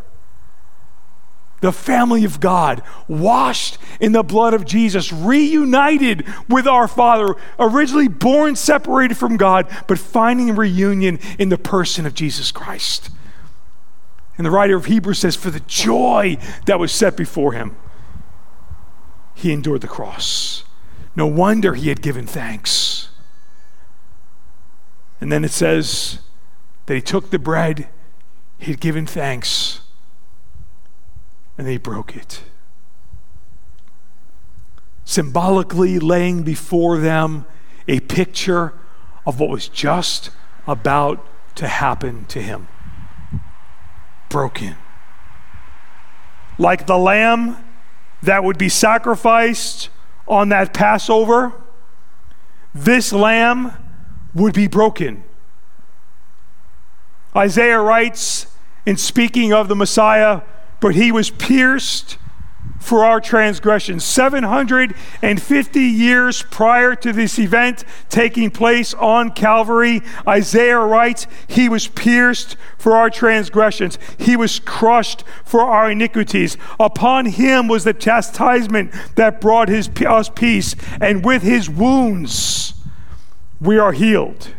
the 1.61 1.73
family 1.73 2.27
of 2.27 2.41
God, 2.41 2.83
washed 3.09 3.79
in 3.99 4.13
the 4.13 4.23
blood 4.23 4.53
of 4.53 4.67
Jesus, 4.67 5.11
reunited 5.11 6.27
with 6.47 6.67
our 6.67 6.87
Father, 6.87 7.37
originally 7.59 8.07
born 8.07 8.55
separated 8.55 9.17
from 9.17 9.39
God, 9.39 9.67
but 9.87 9.99
finding 9.99 10.55
reunion 10.55 11.19
in 11.39 11.49
the 11.49 11.57
person 11.57 12.05
of 12.05 12.13
Jesus 12.13 12.53
Christ. 12.53 13.09
And 14.37 14.45
the 14.45 14.51
writer 14.51 14.77
of 14.77 14.85
Hebrews 14.85 15.21
says, 15.21 15.37
For 15.37 15.51
the 15.51 15.61
joy 15.61 16.37
that 16.67 16.79
was 16.79 16.93
set 16.93 17.17
before 17.17 17.53
him, 17.53 17.75
he 19.35 19.51
endured 19.51 19.81
the 19.81 19.89
cross. 19.89 20.63
No 21.16 21.26
wonder 21.26 21.75
he 21.75 21.88
had 21.88 22.02
given 22.02 22.26
thanks. 22.26 23.09
And 25.21 25.30
then 25.30 25.44
it 25.44 25.50
says 25.50 26.18
that 26.87 26.94
he 26.94 27.00
took 27.00 27.30
the 27.30 27.38
bread, 27.38 27.88
he 28.59 28.73
had 28.73 28.80
given 28.80 29.06
thanks 29.06 29.80
and 31.56 31.66
they 31.66 31.76
broke 31.76 32.16
it. 32.16 32.42
Symbolically 35.04 35.99
laying 35.99 36.42
before 36.42 36.99
them 36.99 37.47
a 37.87 38.00
picture 38.00 38.73
of 39.26 39.38
what 39.38 39.50
was 39.50 39.68
just 39.68 40.30
about 40.66 41.25
to 41.56 41.68
happen 41.68 42.25
to 42.26 42.40
him. 42.40 42.68
Broken. 44.28 44.76
Like 46.59 46.87
the 46.87 46.99
lamb 46.99 47.59
that 48.23 48.42
would 48.42 48.59
be 48.59 48.68
sacrificed 48.68 49.90
on 50.26 50.49
that 50.50 50.73
Passover, 50.75 51.52
this 52.75 53.12
lamb 53.12 53.73
would 54.35 54.54
be 54.54 54.66
broken. 54.66 55.25
Isaiah 57.37 57.81
writes 57.81 58.47
in 58.87 58.97
speaking 58.97 59.52
of 59.52 59.69
the 59.69 59.76
Messiah, 59.76 60.43
but 60.81 60.95
he 60.95 61.11
was 61.11 61.31
pierced 61.31 62.19
for 62.85 63.03
our 63.03 63.19
transgressions. 63.19 64.05
750 64.05 65.81
years 65.81 66.43
prior 66.43 66.95
to 66.95 67.14
this 67.14 67.38
event 67.38 67.83
taking 68.11 68.50
place 68.50 68.93
on 68.93 69.31
Calvary, 69.31 70.03
Isaiah 70.29 70.81
writes, 70.81 71.26
He 71.49 71.71
was 71.71 71.88
pierced 71.88 72.59
for 72.76 72.95
our 72.95 73.09
transgressions, 73.09 73.99
He 74.19 74.37
was 74.37 74.61
crushed 74.61 75.25
for 75.47 75.62
our 75.62 75.91
iniquities. 75.91 76.59
Upon 76.79 77.25
Him 77.25 77.69
was 77.69 77.85
the 77.85 77.95
chastisement 77.95 78.93
that 79.17 79.41
brought 79.41 79.71
his, 79.71 79.88
us 80.07 80.29
peace, 80.29 80.76
and 81.00 81.25
with 81.25 81.43
His 81.43 81.71
wounds 81.71 82.75
we 83.62 83.79
are 83.79 83.93
healed. 83.93 84.50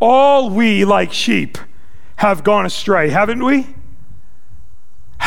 All 0.00 0.50
we, 0.50 0.84
like 0.84 1.12
sheep, 1.12 1.56
have 2.16 2.42
gone 2.42 2.66
astray, 2.66 3.10
haven't 3.10 3.44
we? 3.44 3.77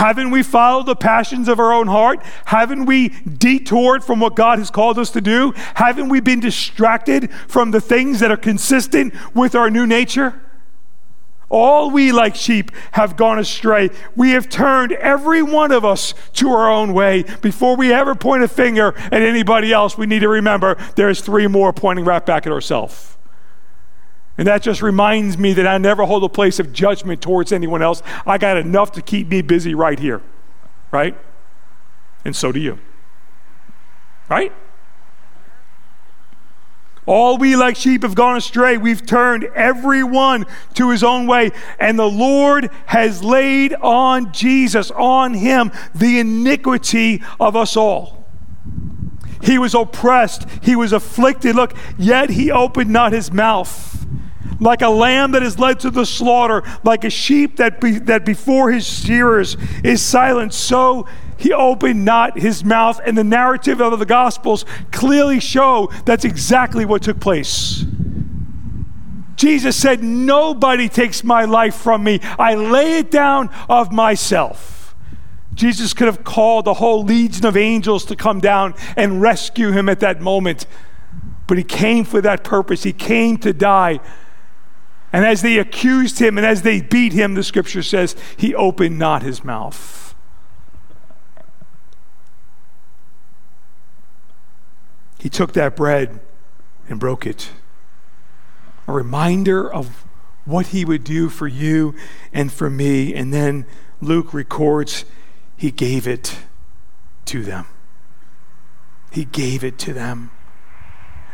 Haven't 0.01 0.31
we 0.31 0.41
followed 0.41 0.87
the 0.87 0.95
passions 0.95 1.47
of 1.47 1.59
our 1.59 1.71
own 1.71 1.85
heart? 1.85 2.23
Haven't 2.45 2.87
we 2.87 3.09
detoured 3.09 4.03
from 4.03 4.19
what 4.19 4.35
God 4.35 4.57
has 4.57 4.71
called 4.71 4.97
us 4.97 5.11
to 5.11 5.21
do? 5.21 5.53
Haven't 5.75 6.09
we 6.09 6.19
been 6.19 6.39
distracted 6.39 7.31
from 7.47 7.69
the 7.69 7.79
things 7.79 8.19
that 8.19 8.31
are 8.31 8.35
consistent 8.35 9.13
with 9.35 9.53
our 9.53 9.69
new 9.69 9.85
nature? 9.85 10.41
All 11.49 11.91
we, 11.91 12.11
like 12.11 12.33
sheep, 12.33 12.71
have 12.93 13.15
gone 13.15 13.37
astray. 13.37 13.91
We 14.15 14.31
have 14.31 14.49
turned 14.49 14.93
every 14.93 15.43
one 15.43 15.71
of 15.71 15.85
us 15.85 16.15
to 16.33 16.49
our 16.49 16.67
own 16.67 16.95
way. 16.95 17.23
Before 17.43 17.75
we 17.75 17.93
ever 17.93 18.15
point 18.15 18.41
a 18.41 18.47
finger 18.47 18.95
at 18.97 19.21
anybody 19.21 19.71
else, 19.71 19.99
we 19.99 20.07
need 20.07 20.21
to 20.21 20.29
remember 20.29 20.77
there's 20.95 21.21
three 21.21 21.45
more 21.45 21.71
pointing 21.73 22.05
right 22.05 22.25
back 22.25 22.47
at 22.47 22.51
ourselves. 22.51 23.17
And 24.37 24.47
that 24.47 24.61
just 24.61 24.81
reminds 24.81 25.37
me 25.37 25.53
that 25.53 25.67
I 25.67 25.77
never 25.77 26.05
hold 26.05 26.23
a 26.23 26.29
place 26.29 26.59
of 26.59 26.71
judgment 26.71 27.21
towards 27.21 27.51
anyone 27.51 27.81
else. 27.81 28.01
I 28.25 28.37
got 28.37 28.57
enough 28.57 28.91
to 28.93 29.01
keep 29.01 29.27
me 29.27 29.41
busy 29.41 29.75
right 29.75 29.99
here, 29.99 30.21
right? 30.91 31.17
And 32.23 32.35
so 32.35 32.51
do 32.51 32.59
you, 32.59 32.79
right? 34.29 34.53
All 37.07 37.37
we 37.37 37.55
like 37.55 37.75
sheep 37.75 38.03
have 38.03 38.15
gone 38.15 38.37
astray. 38.37 38.77
We've 38.77 39.05
turned 39.05 39.45
everyone 39.55 40.45
to 40.75 40.91
his 40.91 41.03
own 41.03 41.25
way. 41.27 41.51
And 41.79 41.97
the 41.97 42.09
Lord 42.09 42.69
has 42.85 43.23
laid 43.23 43.73
on 43.73 44.31
Jesus, 44.31 44.91
on 44.91 45.33
him, 45.33 45.71
the 45.95 46.19
iniquity 46.19 47.23
of 47.39 47.55
us 47.55 47.75
all. 47.75 48.23
He 49.41 49.57
was 49.57 49.73
oppressed, 49.73 50.47
he 50.61 50.75
was 50.75 50.93
afflicted. 50.93 51.55
Look, 51.55 51.75
yet 51.97 52.29
he 52.29 52.51
opened 52.51 52.91
not 52.91 53.11
his 53.11 53.31
mouth 53.31 54.00
like 54.59 54.81
a 54.81 54.89
lamb 54.89 55.31
that 55.31 55.43
is 55.43 55.57
led 55.57 55.79
to 55.81 55.89
the 55.89 56.05
slaughter, 56.05 56.63
like 56.83 57.03
a 57.03 57.09
sheep 57.09 57.57
that, 57.57 57.79
be, 57.81 57.99
that 57.99 58.25
before 58.25 58.71
his 58.71 58.87
shearers 58.87 59.57
is 59.83 60.01
silent, 60.01 60.53
so 60.53 61.07
he 61.37 61.51
opened 61.53 62.05
not 62.05 62.37
his 62.37 62.63
mouth. 62.63 62.99
And 63.05 63.17
the 63.17 63.23
narrative 63.23 63.81
of 63.81 63.97
the 63.97 64.05
Gospels 64.05 64.65
clearly 64.91 65.39
show 65.39 65.91
that's 66.05 66.25
exactly 66.25 66.85
what 66.85 67.01
took 67.03 67.19
place. 67.19 67.83
Jesus 69.35 69.75
said, 69.75 70.03
Nobody 70.03 70.87
takes 70.87 71.23
my 71.23 71.45
life 71.45 71.75
from 71.75 72.03
me. 72.03 72.19
I 72.37 72.53
lay 72.53 72.99
it 72.99 73.09
down 73.09 73.49
of 73.67 73.91
myself. 73.91 74.95
Jesus 75.55 75.93
could 75.93 76.05
have 76.05 76.23
called 76.23 76.67
a 76.67 76.75
whole 76.75 77.03
legion 77.03 77.45
of 77.45 77.57
angels 77.57 78.05
to 78.05 78.15
come 78.15 78.39
down 78.39 78.75
and 78.95 79.21
rescue 79.21 79.71
him 79.71 79.89
at 79.89 79.99
that 79.99 80.21
moment. 80.21 80.67
But 81.47 81.57
he 81.57 81.63
came 81.63 82.05
for 82.05 82.21
that 82.21 82.43
purpose. 82.43 82.83
He 82.83 82.93
came 82.93 83.37
to 83.39 83.51
die 83.51 83.99
and 85.13 85.25
as 85.25 85.41
they 85.41 85.57
accused 85.57 86.19
him 86.19 86.37
and 86.37 86.45
as 86.45 86.61
they 86.61 86.81
beat 86.81 87.13
him, 87.13 87.33
the 87.33 87.43
scripture 87.43 87.83
says, 87.83 88.15
he 88.37 88.55
opened 88.55 88.97
not 88.97 89.23
his 89.23 89.43
mouth. 89.43 90.15
He 95.19 95.29
took 95.29 95.53
that 95.53 95.75
bread 95.75 96.19
and 96.89 96.99
broke 96.99 97.27
it. 97.27 97.51
A 98.87 98.91
reminder 98.91 99.71
of 99.71 100.05
what 100.45 100.67
he 100.67 100.83
would 100.83 101.03
do 101.03 101.29
for 101.29 101.47
you 101.47 101.93
and 102.33 102.51
for 102.51 102.69
me. 102.69 103.13
And 103.13 103.33
then 103.33 103.65
Luke 104.01 104.33
records, 104.33 105.05
he 105.55 105.69
gave 105.71 106.07
it 106.07 106.39
to 107.25 107.43
them. 107.43 107.67
He 109.11 109.25
gave 109.25 109.63
it 109.63 109.77
to 109.79 109.93
them. 109.93 110.31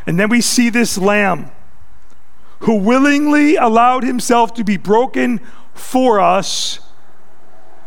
And 0.06 0.20
then 0.20 0.30
we 0.30 0.42
see 0.42 0.70
this 0.70 0.98
lamb 0.98 1.52
who 2.60 2.76
willingly 2.76 3.56
allowed 3.56 4.04
himself 4.04 4.54
to 4.56 4.64
be 4.64 4.78
broken 4.78 5.40
for 5.74 6.20
us, 6.20 6.80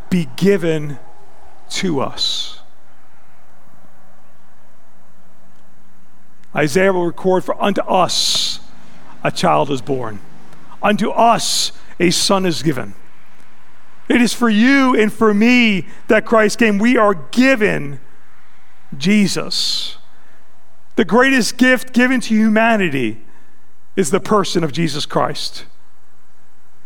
be 0.08 0.28
given 0.36 0.98
to 1.70 2.00
us. 2.00 2.60
Isaiah 6.54 6.92
will 6.92 7.06
record, 7.06 7.44
For 7.44 7.60
unto 7.62 7.80
us 7.82 8.60
a 9.22 9.30
child 9.30 9.70
is 9.70 9.82
born, 9.82 10.20
unto 10.82 11.10
us 11.10 11.72
a 11.98 12.10
son 12.10 12.46
is 12.46 12.62
given. 12.62 12.94
It 14.08 14.20
is 14.20 14.34
for 14.34 14.48
you 14.50 14.96
and 14.96 15.12
for 15.12 15.32
me 15.32 15.86
that 16.08 16.26
Christ 16.26 16.58
came. 16.58 16.78
We 16.78 16.96
are 16.96 17.14
given 17.14 18.00
Jesus. 18.96 19.98
The 20.96 21.04
greatest 21.04 21.56
gift 21.56 21.92
given 21.92 22.20
to 22.22 22.34
humanity 22.34 23.24
is 24.00 24.10
the 24.10 24.18
person 24.18 24.64
of 24.64 24.72
Jesus 24.72 25.04
Christ. 25.04 25.66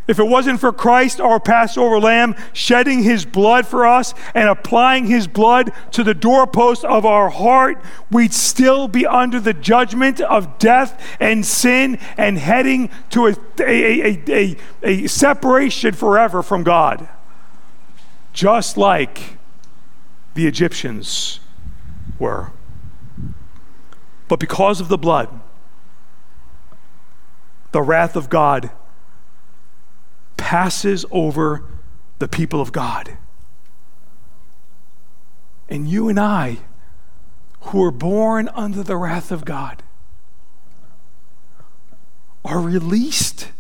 If 0.07 0.18
it 0.18 0.24
wasn't 0.24 0.61
for 0.61 0.72
Christ, 0.72 1.18
our 1.20 1.40
Passover 1.40 1.98
lamb, 1.98 2.35
shedding 2.53 3.05
his 3.05 3.24
blood 3.24 3.66
for 3.66 3.87
us 3.87 4.12
and 4.35 4.48
applying 4.48 5.07
his 5.07 5.27
blood 5.27 5.72
to 5.92 6.03
the 6.03 6.12
doorpost 6.12 6.85
of 6.85 7.07
our 7.07 7.31
heart, 7.31 7.81
we'd 8.11 8.35
still 8.35 8.88
be 8.88 9.07
under 9.07 9.40
the 9.40 9.55
judgment 9.55 10.20
of 10.20 10.59
death 10.59 11.00
and 11.20 11.46
sin 11.46 11.98
and 12.18 12.37
heading 12.37 12.90
to 13.11 13.29
a, 13.29 13.37
a, 13.61 14.22
a, 14.29 14.57
a, 14.83 15.07
separation 15.07 15.94
forever 15.94 16.42
from 16.42 16.64
God. 16.64 17.09
Just 18.35 18.77
like 18.77 19.38
the 20.35 20.46
Egyptians 20.46 21.38
were. 22.18 22.50
But 24.27 24.40
because 24.40 24.81
of 24.81 24.88
the 24.88 24.98
blood, 24.98 25.31
the 27.74 27.82
wrath 27.82 28.14
of 28.14 28.30
God 28.30 28.70
passes 30.37 31.04
over 31.10 31.64
the 32.20 32.28
people 32.28 32.60
of 32.60 32.70
God. 32.70 33.18
And 35.68 35.88
you 35.88 36.08
and 36.08 36.20
I, 36.20 36.58
who 37.62 37.82
are 37.82 37.90
born 37.90 38.48
under 38.54 38.84
the 38.84 38.96
wrath 38.96 39.32
of 39.32 39.44
God, 39.44 39.82
are 42.44 42.60
released 42.60 43.50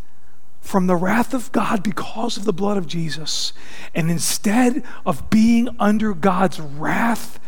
from 0.60 0.86
the 0.86 0.94
wrath 0.94 1.34
of 1.34 1.50
God 1.50 1.82
because 1.82 2.36
of 2.36 2.44
the 2.44 2.52
blood 2.52 2.76
of 2.76 2.86
Jesus. 2.86 3.52
And 3.96 4.12
instead 4.12 4.84
of 5.04 5.28
being 5.28 5.70
under 5.80 6.14
God's 6.14 6.60
wrath, 6.60 7.40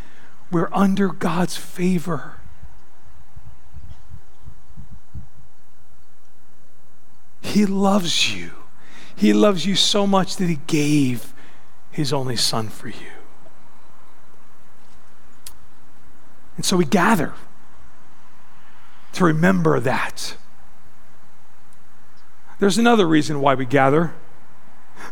we're 0.50 0.70
under 0.72 1.11
God's 1.11 1.57
favor. 1.57 2.36
He 7.57 7.64
loves 7.64 8.37
you. 8.37 8.51
He 9.14 9.33
loves 9.33 9.64
you 9.64 9.77
so 9.77 10.07
much 10.07 10.37
that 10.37 10.47
He 10.47 10.59
gave 10.66 11.33
his 11.90 12.12
only 12.12 12.37
Son 12.37 12.69
for 12.69 12.88
you. 12.88 13.12
And 16.57 16.66
so 16.66 16.77
we 16.77 16.85
gather 16.85 17.33
to 19.14 19.25
remember 19.25 19.81
that. 19.81 20.37
There's 22.59 22.77
another 22.77 23.09
reason 23.09 23.40
why 23.40 23.55
we 23.55 23.64
gather. 23.64 24.12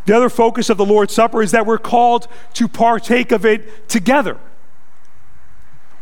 The 0.05 0.15
other 0.15 0.29
focus 0.29 0.69
of 0.69 0.77
the 0.77 0.85
Lord's 0.85 1.15
Supper 1.15 1.41
is 1.41 1.51
that 1.53 1.65
we're 1.65 1.79
called 1.79 2.29
to 2.53 2.69
partake 2.69 3.33
of 3.33 3.47
it 3.47 3.89
together. 3.89 4.37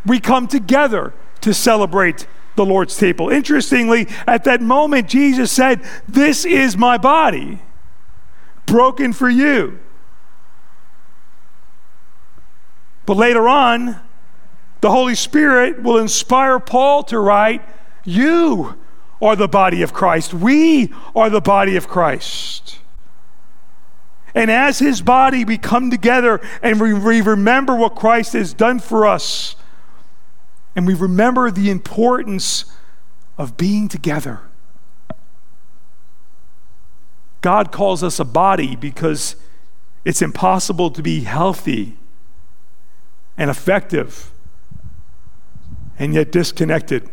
We 0.04 0.18
come 0.18 0.48
together 0.48 1.14
to 1.40 1.54
celebrate 1.54 2.26
the 2.56 2.64
Lord's 2.64 2.96
table. 2.96 3.30
Interestingly, 3.30 4.08
at 4.26 4.44
that 4.44 4.60
moment, 4.60 5.08
Jesus 5.08 5.50
said, 5.50 5.80
This 6.08 6.44
is 6.44 6.76
my 6.76 6.98
body, 6.98 7.60
broken 8.66 9.12
for 9.12 9.28
you. 9.28 9.78
But 13.06 13.16
later 13.16 13.48
on, 13.48 14.00
the 14.80 14.90
Holy 14.90 15.14
Spirit 15.14 15.82
will 15.82 15.98
inspire 15.98 16.58
Paul 16.58 17.04
to 17.04 17.18
write, 17.18 17.62
You 18.04 18.78
are 19.20 19.36
the 19.36 19.48
body 19.48 19.82
of 19.82 19.92
Christ. 19.92 20.34
We 20.34 20.92
are 21.14 21.30
the 21.30 21.40
body 21.40 21.76
of 21.76 21.88
Christ. 21.88 22.78
And 24.34 24.50
as 24.50 24.78
his 24.78 25.02
body, 25.02 25.44
we 25.44 25.58
come 25.58 25.90
together 25.90 26.40
and 26.62 26.80
we 26.80 27.20
remember 27.20 27.76
what 27.76 27.94
Christ 27.94 28.32
has 28.32 28.54
done 28.54 28.80
for 28.80 29.06
us. 29.06 29.56
And 30.74 30.86
we 30.86 30.94
remember 30.94 31.50
the 31.50 31.70
importance 31.70 32.64
of 33.36 33.56
being 33.56 33.88
together. 33.88 34.40
God 37.40 37.72
calls 37.72 38.02
us 38.02 38.20
a 38.20 38.24
body 38.24 38.76
because 38.76 39.36
it's 40.04 40.22
impossible 40.22 40.90
to 40.90 41.02
be 41.02 41.20
healthy 41.20 41.96
and 43.36 43.50
effective 43.50 44.30
and 45.98 46.14
yet 46.14 46.32
disconnected 46.32 47.08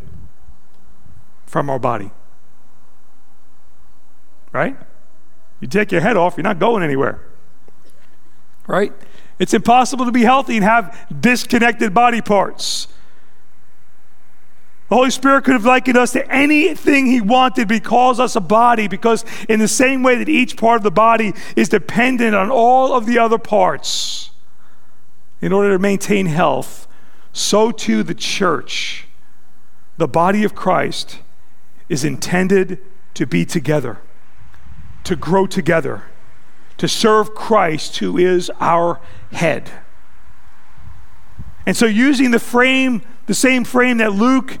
from 1.46 1.68
our 1.68 1.78
body. 1.78 2.10
Right? 4.52 4.76
You 5.60 5.68
take 5.68 5.92
your 5.92 6.00
head 6.00 6.16
off, 6.16 6.36
you're 6.36 6.44
not 6.44 6.58
going 6.58 6.82
anywhere. 6.82 7.20
Right? 8.66 8.92
It's 9.38 9.54
impossible 9.54 10.06
to 10.06 10.12
be 10.12 10.22
healthy 10.22 10.56
and 10.56 10.64
have 10.64 10.96
disconnected 11.20 11.92
body 11.92 12.20
parts. 12.20 12.88
The 14.90 14.96
Holy 14.96 15.10
Spirit 15.10 15.44
could 15.44 15.54
have 15.54 15.64
likened 15.64 15.96
us 15.96 16.12
to 16.12 16.30
anything 16.30 17.06
He 17.06 17.20
wanted, 17.20 17.68
but 17.68 17.74
He 17.74 17.80
calls 17.80 18.20
us 18.20 18.36
a 18.36 18.40
body 18.40 18.88
because, 18.88 19.24
in 19.48 19.58
the 19.58 19.68
same 19.68 20.02
way 20.02 20.16
that 20.16 20.28
each 20.28 20.56
part 20.56 20.76
of 20.76 20.82
the 20.82 20.90
body 20.90 21.32
is 21.56 21.68
dependent 21.68 22.34
on 22.34 22.50
all 22.50 22.92
of 22.92 23.06
the 23.06 23.18
other 23.18 23.38
parts 23.38 24.30
in 25.40 25.52
order 25.52 25.70
to 25.70 25.78
maintain 25.78 26.26
health, 26.26 26.86
so 27.32 27.70
too 27.70 28.02
the 28.02 28.14
church, 28.14 29.06
the 29.96 30.08
body 30.08 30.44
of 30.44 30.54
Christ, 30.54 31.20
is 31.88 32.04
intended 32.04 32.78
to 33.14 33.26
be 33.26 33.46
together 33.46 34.00
to 35.04 35.16
grow 35.16 35.46
together, 35.46 36.04
to 36.78 36.88
serve 36.88 37.34
Christ, 37.34 37.98
who 37.98 38.16
is 38.18 38.50
our 38.60 39.00
head. 39.32 39.70
And 41.66 41.76
so, 41.76 41.86
using 41.86 42.30
the 42.30 42.38
frame, 42.38 43.02
the 43.26 43.34
same 43.34 43.64
frame 43.64 43.98
that 43.98 44.12
Luke 44.12 44.58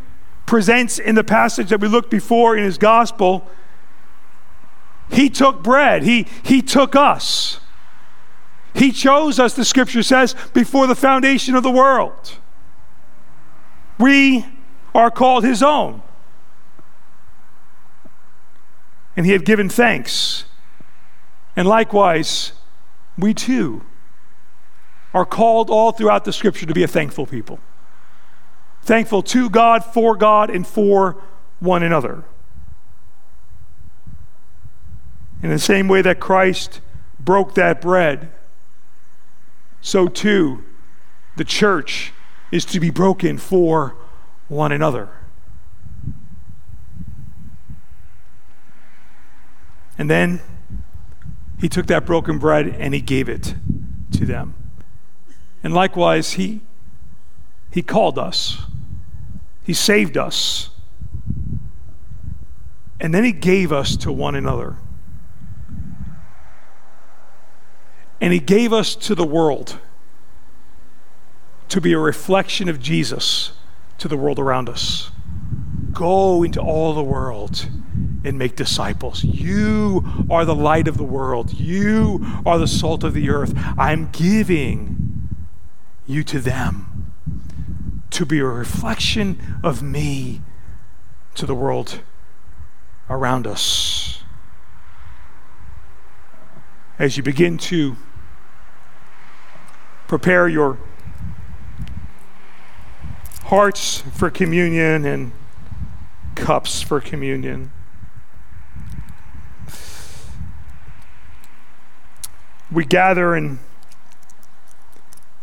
presents 0.50 0.98
in 0.98 1.14
the 1.14 1.22
passage 1.22 1.68
that 1.68 1.80
we 1.80 1.86
looked 1.86 2.10
before 2.10 2.56
in 2.56 2.64
his 2.64 2.76
gospel, 2.76 3.48
he 5.08 5.30
took 5.30 5.62
bread, 5.62 6.02
he, 6.02 6.26
he 6.42 6.60
took 6.60 6.96
us. 6.96 7.60
He 8.74 8.90
chose 8.90 9.38
us, 9.38 9.54
the 9.54 9.64
scripture 9.64 10.02
says, 10.02 10.34
before 10.52 10.88
the 10.88 10.96
foundation 10.96 11.54
of 11.54 11.62
the 11.62 11.70
world. 11.70 12.36
We 13.96 14.44
are 14.92 15.08
called 15.08 15.44
his 15.44 15.62
own 15.62 16.02
and 19.16 19.24
he 19.26 19.30
had 19.30 19.44
given 19.44 19.68
thanks. 19.68 20.46
And 21.54 21.68
likewise, 21.68 22.54
we 23.16 23.34
too 23.34 23.84
are 25.14 25.24
called 25.24 25.70
all 25.70 25.92
throughout 25.92 26.24
the 26.24 26.32
scripture 26.32 26.66
to 26.66 26.74
be 26.74 26.82
a 26.82 26.88
thankful 26.88 27.24
people. 27.24 27.60
Thankful 28.82 29.22
to 29.24 29.50
God, 29.50 29.84
for 29.84 30.16
God, 30.16 30.50
and 30.50 30.66
for 30.66 31.16
one 31.58 31.82
another. 31.82 32.24
In 35.42 35.50
the 35.50 35.58
same 35.58 35.88
way 35.88 36.02
that 36.02 36.20
Christ 36.20 36.80
broke 37.18 37.54
that 37.54 37.80
bread, 37.80 38.30
so 39.80 40.08
too 40.08 40.64
the 41.36 41.44
church 41.44 42.12
is 42.50 42.64
to 42.66 42.80
be 42.80 42.90
broken 42.90 43.38
for 43.38 43.96
one 44.48 44.72
another. 44.72 45.08
And 49.96 50.10
then 50.10 50.40
he 51.58 51.68
took 51.68 51.86
that 51.86 52.06
broken 52.06 52.38
bread 52.38 52.66
and 52.66 52.94
he 52.94 53.00
gave 53.00 53.28
it 53.28 53.54
to 54.12 54.24
them. 54.24 54.54
And 55.62 55.74
likewise, 55.74 56.32
he, 56.32 56.62
he 57.70 57.82
called 57.82 58.18
us, 58.18 58.62
he 59.62 59.72
saved 59.72 60.16
us, 60.16 60.70
and 63.00 63.14
then 63.14 63.24
he 63.24 63.32
gave 63.32 63.72
us 63.72 63.96
to 63.96 64.12
one 64.12 64.34
another. 64.34 64.76
And 68.20 68.32
he 68.32 68.38
gave 68.38 68.72
us 68.72 68.94
to 68.96 69.14
the 69.14 69.24
world 69.24 69.78
to 71.68 71.80
be 71.80 71.92
a 71.92 71.98
reflection 71.98 72.68
of 72.68 72.80
Jesus 72.80 73.52
to 73.98 74.08
the 74.08 74.16
world 74.16 74.38
around 74.38 74.68
us. 74.68 75.10
Go 75.92 76.42
into 76.42 76.60
all 76.60 76.94
the 76.94 77.02
world 77.02 77.68
and 78.24 78.38
make 78.38 78.56
disciples. 78.56 79.24
You 79.24 80.26
are 80.28 80.44
the 80.44 80.54
light 80.54 80.88
of 80.88 80.96
the 80.98 81.04
world. 81.04 81.52
You 81.52 82.42
are 82.44 82.58
the 82.58 82.66
salt 82.66 83.04
of 83.04 83.14
the 83.14 83.30
earth. 83.30 83.54
I'm 83.78 84.10
giving 84.10 85.28
you 86.06 86.22
to 86.24 86.40
them 86.40 86.89
to 88.20 88.26
be 88.26 88.38
a 88.38 88.44
reflection 88.44 89.58
of 89.64 89.82
me 89.82 90.42
to 91.34 91.46
the 91.46 91.54
world 91.54 92.00
around 93.08 93.46
us. 93.46 94.22
As 96.98 97.16
you 97.16 97.22
begin 97.22 97.56
to 97.56 97.96
prepare 100.06 100.48
your 100.48 100.76
hearts 103.44 104.02
for 104.12 104.28
communion 104.28 105.06
and 105.06 105.32
cups 106.34 106.82
for 106.82 107.00
communion. 107.00 107.72
we 112.70 112.84
gather 112.84 113.34
and 113.34 113.58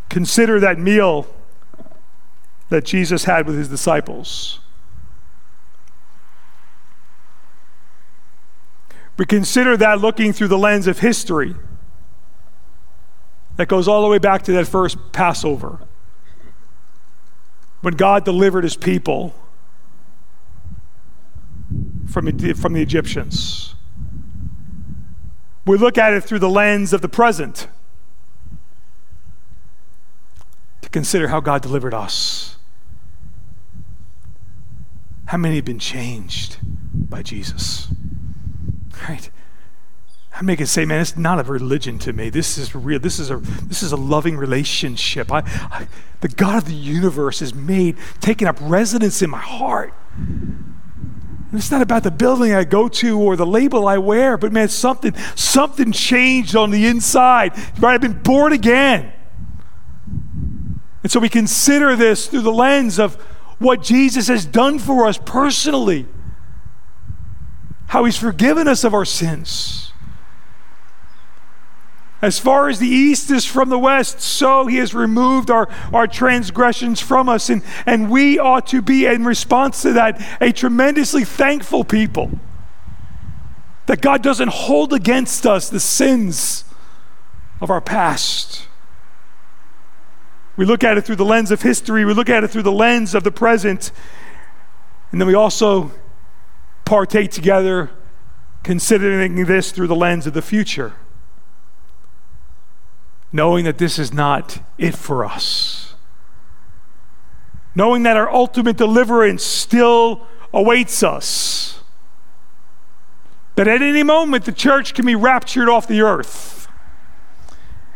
consider 0.09 0.59
that 0.59 0.79
meal 0.79 1.27
that 2.69 2.85
Jesus 2.85 3.23
had 3.23 3.47
with 3.47 3.57
his 3.57 3.69
disciples. 3.69 4.59
We 9.17 9.25
consider 9.25 9.75
that 9.77 9.99
looking 9.99 10.31
through 10.31 10.49
the 10.49 10.57
lens 10.57 10.85
of 10.85 10.99
history 10.99 11.55
that 13.55 13.67
goes 13.67 13.87
all 13.87 14.03
the 14.03 14.07
way 14.07 14.19
back 14.19 14.43
to 14.43 14.51
that 14.53 14.67
first 14.67 14.97
Passover 15.11 15.79
when 17.81 17.95
God 17.95 18.23
delivered 18.23 18.63
his 18.63 18.75
people 18.75 19.33
from, 22.07 22.37
from 22.55 22.73
the 22.73 22.81
Egyptians. 22.81 23.75
We 25.65 25.77
look 25.77 25.97
at 25.97 26.13
it 26.13 26.23
through 26.23 26.39
the 26.39 26.49
lens 26.49 26.93
of 26.93 27.01
the 27.01 27.09
present 27.09 27.67
to 30.81 30.89
consider 30.89 31.27
how 31.27 31.39
God 31.39 31.61
delivered 31.61 31.93
us. 31.93 32.46
How 35.27 35.37
many 35.37 35.57
have 35.57 35.65
been 35.65 35.79
changed 35.79 36.57
by 36.93 37.21
Jesus? 37.21 37.87
Right? 39.07 39.29
I 40.33 40.41
make 40.41 40.61
it 40.61 40.67
say, 40.67 40.85
man, 40.85 41.01
it's 41.01 41.17
not 41.17 41.39
a 41.39 41.43
religion 41.43 41.97
to 41.99 42.13
me. 42.13 42.29
This 42.29 42.57
is 42.57 42.75
real. 42.75 42.99
This 42.99 43.19
is 43.19 43.31
a 43.31 43.37
this 43.37 43.81
is 43.81 43.91
a 43.91 43.97
loving 43.97 44.37
relationship. 44.37 45.31
I, 45.31 45.39
I 45.71 45.87
the 46.21 46.27
God 46.27 46.57
of 46.57 46.65
the 46.65 46.75
universe 46.75 47.39
has 47.39 47.53
made, 47.53 47.97
taken 48.21 48.47
up 48.47 48.57
residence 48.61 49.21
in 49.21 49.29
my 49.29 49.39
heart. 49.39 49.93
And 50.17 51.53
it's 51.53 51.71
not 51.71 51.81
about 51.81 52.03
the 52.03 52.11
building 52.11 52.53
I 52.53 52.65
go 52.65 52.87
to 52.87 53.19
or 53.19 53.35
the 53.35 53.45
label 53.45 53.87
I 53.87 53.97
wear, 53.97 54.37
but 54.37 54.51
man, 54.51 54.67
something, 54.69 55.15
something 55.35 55.91
changed 55.91 56.55
on 56.55 56.71
the 56.71 56.85
inside. 56.85 57.57
Right? 57.79 57.93
I've 57.93 58.01
been 58.01 58.21
born 58.21 58.53
again. 58.53 59.11
And 61.03 61.11
so 61.11 61.19
we 61.19 61.29
consider 61.29 61.95
this 61.95 62.27
through 62.27 62.41
the 62.41 62.51
lens 62.51 62.99
of 62.99 63.17
what 63.59 63.81
Jesus 63.81 64.27
has 64.27 64.45
done 64.45 64.79
for 64.79 65.07
us 65.07 65.17
personally, 65.17 66.05
how 67.87 68.05
he's 68.05 68.17
forgiven 68.17 68.67
us 68.67 68.83
of 68.83 68.93
our 68.93 69.05
sins. 69.05 69.91
As 72.21 72.39
far 72.39 72.67
as 72.67 72.79
the 72.79 72.87
east 72.87 73.29
is 73.29 73.45
from 73.45 73.69
the 73.69 73.77
west, 73.77 74.21
so 74.21 74.65
he 74.65 74.77
has 74.77 74.93
removed 74.95 75.51
our, 75.51 75.69
our 75.93 76.07
transgressions 76.07 76.99
from 76.99 77.29
us. 77.29 77.49
And, 77.49 77.61
and 77.85 78.09
we 78.09 78.39
ought 78.39 78.65
to 78.67 78.81
be, 78.81 79.05
in 79.05 79.23
response 79.23 79.83
to 79.83 79.93
that, 79.93 80.19
a 80.41 80.51
tremendously 80.51 81.23
thankful 81.23 81.83
people. 81.83 82.31
That 83.85 84.01
God 84.01 84.23
doesn't 84.23 84.49
hold 84.49 84.93
against 84.93 85.45
us 85.45 85.69
the 85.69 85.79
sins 85.79 86.65
of 87.61 87.69
our 87.69 87.81
past. 87.81 88.66
We 90.57 90.65
look 90.65 90.83
at 90.83 90.97
it 90.97 91.05
through 91.05 91.15
the 91.15 91.25
lens 91.25 91.51
of 91.51 91.61
history, 91.61 92.03
we 92.03 92.13
look 92.13 92.29
at 92.29 92.43
it 92.43 92.49
through 92.49 92.63
the 92.63 92.71
lens 92.71 93.15
of 93.15 93.23
the 93.23 93.31
present, 93.31 93.91
and 95.11 95.21
then 95.21 95.27
we 95.27 95.35
also 95.35 95.91
partake 96.83 97.31
together 97.31 97.91
considering 98.63 99.45
this 99.45 99.71
through 99.71 99.87
the 99.87 99.95
lens 99.95 100.27
of 100.27 100.33
the 100.33 100.41
future 100.41 100.93
knowing 103.31 103.65
that 103.65 103.77
this 103.77 103.99
is 103.99 104.13
not 104.13 104.59
it 104.77 104.95
for 104.95 105.25
us. 105.25 105.95
Knowing 107.75 108.03
that 108.03 108.17
our 108.17 108.29
ultimate 108.29 108.77
deliverance 108.77 109.43
still 109.43 110.25
awaits 110.53 111.03
us. 111.03 111.81
That 113.55 113.67
at 113.67 113.81
any 113.81 114.03
moment 114.03 114.45
the 114.45 114.51
church 114.51 114.93
can 114.93 115.05
be 115.05 115.15
raptured 115.15 115.69
off 115.69 115.87
the 115.87 116.01
earth. 116.01 116.66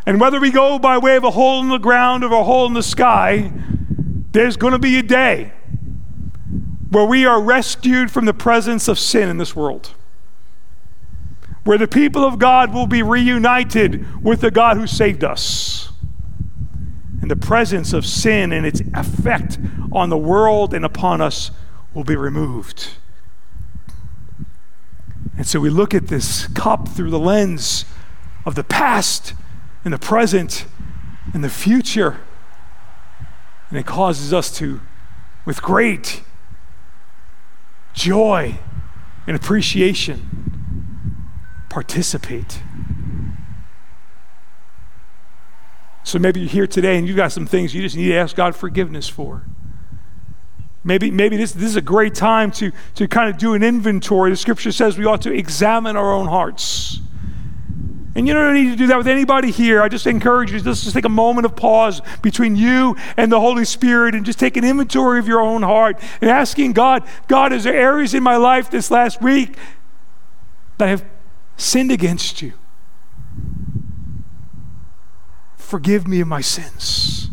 And 0.05 0.19
whether 0.19 0.39
we 0.39 0.51
go 0.51 0.79
by 0.79 0.97
way 0.97 1.15
of 1.15 1.23
a 1.23 1.31
hole 1.31 1.61
in 1.61 1.69
the 1.69 1.77
ground 1.77 2.23
or 2.23 2.33
a 2.33 2.43
hole 2.43 2.65
in 2.65 2.73
the 2.73 2.83
sky, 2.83 3.51
there's 4.31 4.57
going 4.57 4.73
to 4.73 4.79
be 4.79 4.97
a 4.97 5.03
day 5.03 5.53
where 6.89 7.05
we 7.05 7.25
are 7.25 7.41
rescued 7.41 8.11
from 8.11 8.25
the 8.25 8.33
presence 8.33 8.87
of 8.87 8.97
sin 8.97 9.29
in 9.29 9.37
this 9.37 9.55
world 9.55 9.93
where 11.63 11.77
the 11.77 11.87
people 11.87 12.25
of 12.25 12.39
God 12.39 12.73
will 12.73 12.87
be 12.87 13.03
reunited 13.03 14.23
with 14.23 14.41
the 14.41 14.51
God 14.51 14.77
who 14.77 14.87
saved 14.87 15.23
us. 15.23 15.89
And 17.21 17.29
the 17.29 17.35
presence 17.35 17.93
of 17.93 18.05
sin 18.05 18.51
and 18.51 18.65
its 18.65 18.81
effect 18.95 19.59
on 19.91 20.09
the 20.09 20.17
world 20.17 20.73
and 20.73 20.83
upon 20.83 21.21
us 21.21 21.51
will 21.93 22.03
be 22.03 22.15
removed. 22.15 22.89
And 25.37 25.45
so 25.45 25.59
we 25.59 25.69
look 25.69 25.93
at 25.93 26.07
this 26.07 26.47
cup 26.47 26.87
through 26.87 27.11
the 27.11 27.19
lens 27.19 27.85
of 28.43 28.55
the 28.55 28.63
past 28.63 29.33
and 29.83 29.93
the 29.93 29.97
present 29.97 30.65
in 31.33 31.41
the 31.41 31.49
future. 31.49 32.19
And 33.69 33.79
it 33.79 33.85
causes 33.85 34.33
us 34.33 34.55
to, 34.57 34.81
with 35.45 35.61
great 35.61 36.23
joy 37.93 38.59
and 39.27 39.35
appreciation, 39.35 40.27
participate. 41.69 42.61
So 46.03 46.19
maybe 46.19 46.41
you're 46.41 46.49
here 46.49 46.67
today 46.67 46.97
and 46.97 47.07
you've 47.07 47.17
got 47.17 47.31
some 47.31 47.45
things 47.45 47.73
you 47.73 47.81
just 47.81 47.95
need 47.95 48.09
to 48.09 48.15
ask 48.15 48.35
God 48.35 48.55
forgiveness 48.55 49.07
for. 49.07 49.45
Maybe, 50.83 51.11
maybe 51.11 51.37
this, 51.37 51.51
this 51.51 51.65
is 51.65 51.75
a 51.75 51.81
great 51.81 52.15
time 52.15 52.51
to, 52.53 52.71
to 52.95 53.07
kind 53.07 53.29
of 53.29 53.37
do 53.37 53.53
an 53.53 53.61
inventory. 53.61 54.31
The 54.31 54.35
scripture 54.35 54.71
says 54.71 54.97
we 54.97 55.05
ought 55.05 55.21
to 55.21 55.31
examine 55.31 55.95
our 55.95 56.11
own 56.11 56.27
hearts. 56.27 56.99
And 58.13 58.27
you 58.27 58.33
don't 58.33 58.53
need 58.53 58.69
to 58.71 58.75
do 58.75 58.87
that 58.87 58.97
with 58.97 59.07
anybody 59.07 59.51
here. 59.51 59.81
I 59.81 59.87
just 59.87 60.05
encourage 60.05 60.51
you 60.51 60.59
to 60.59 60.65
just 60.65 60.93
take 60.93 61.05
a 61.05 61.09
moment 61.09 61.45
of 61.45 61.55
pause 61.55 62.01
between 62.21 62.57
you 62.57 62.97
and 63.15 63.31
the 63.31 63.39
Holy 63.39 63.63
Spirit 63.63 64.15
and 64.15 64.25
just 64.25 64.37
take 64.37 64.57
an 64.57 64.65
inventory 64.65 65.17
of 65.17 65.27
your 65.27 65.39
own 65.39 65.63
heart 65.63 65.97
and 66.19 66.29
asking 66.29 66.73
God, 66.73 67.07
God, 67.29 67.53
is 67.53 67.63
there 67.63 67.73
areas 67.73 68.13
in 68.13 68.21
my 68.21 68.35
life 68.35 68.69
this 68.69 68.91
last 68.91 69.21
week 69.21 69.55
that 70.77 70.87
I 70.87 70.89
have 70.89 71.05
sinned 71.55 71.91
against 71.91 72.41
you. 72.41 72.53
Forgive 75.55 76.05
me 76.05 76.19
of 76.19 76.27
my 76.27 76.41
sins. 76.41 77.29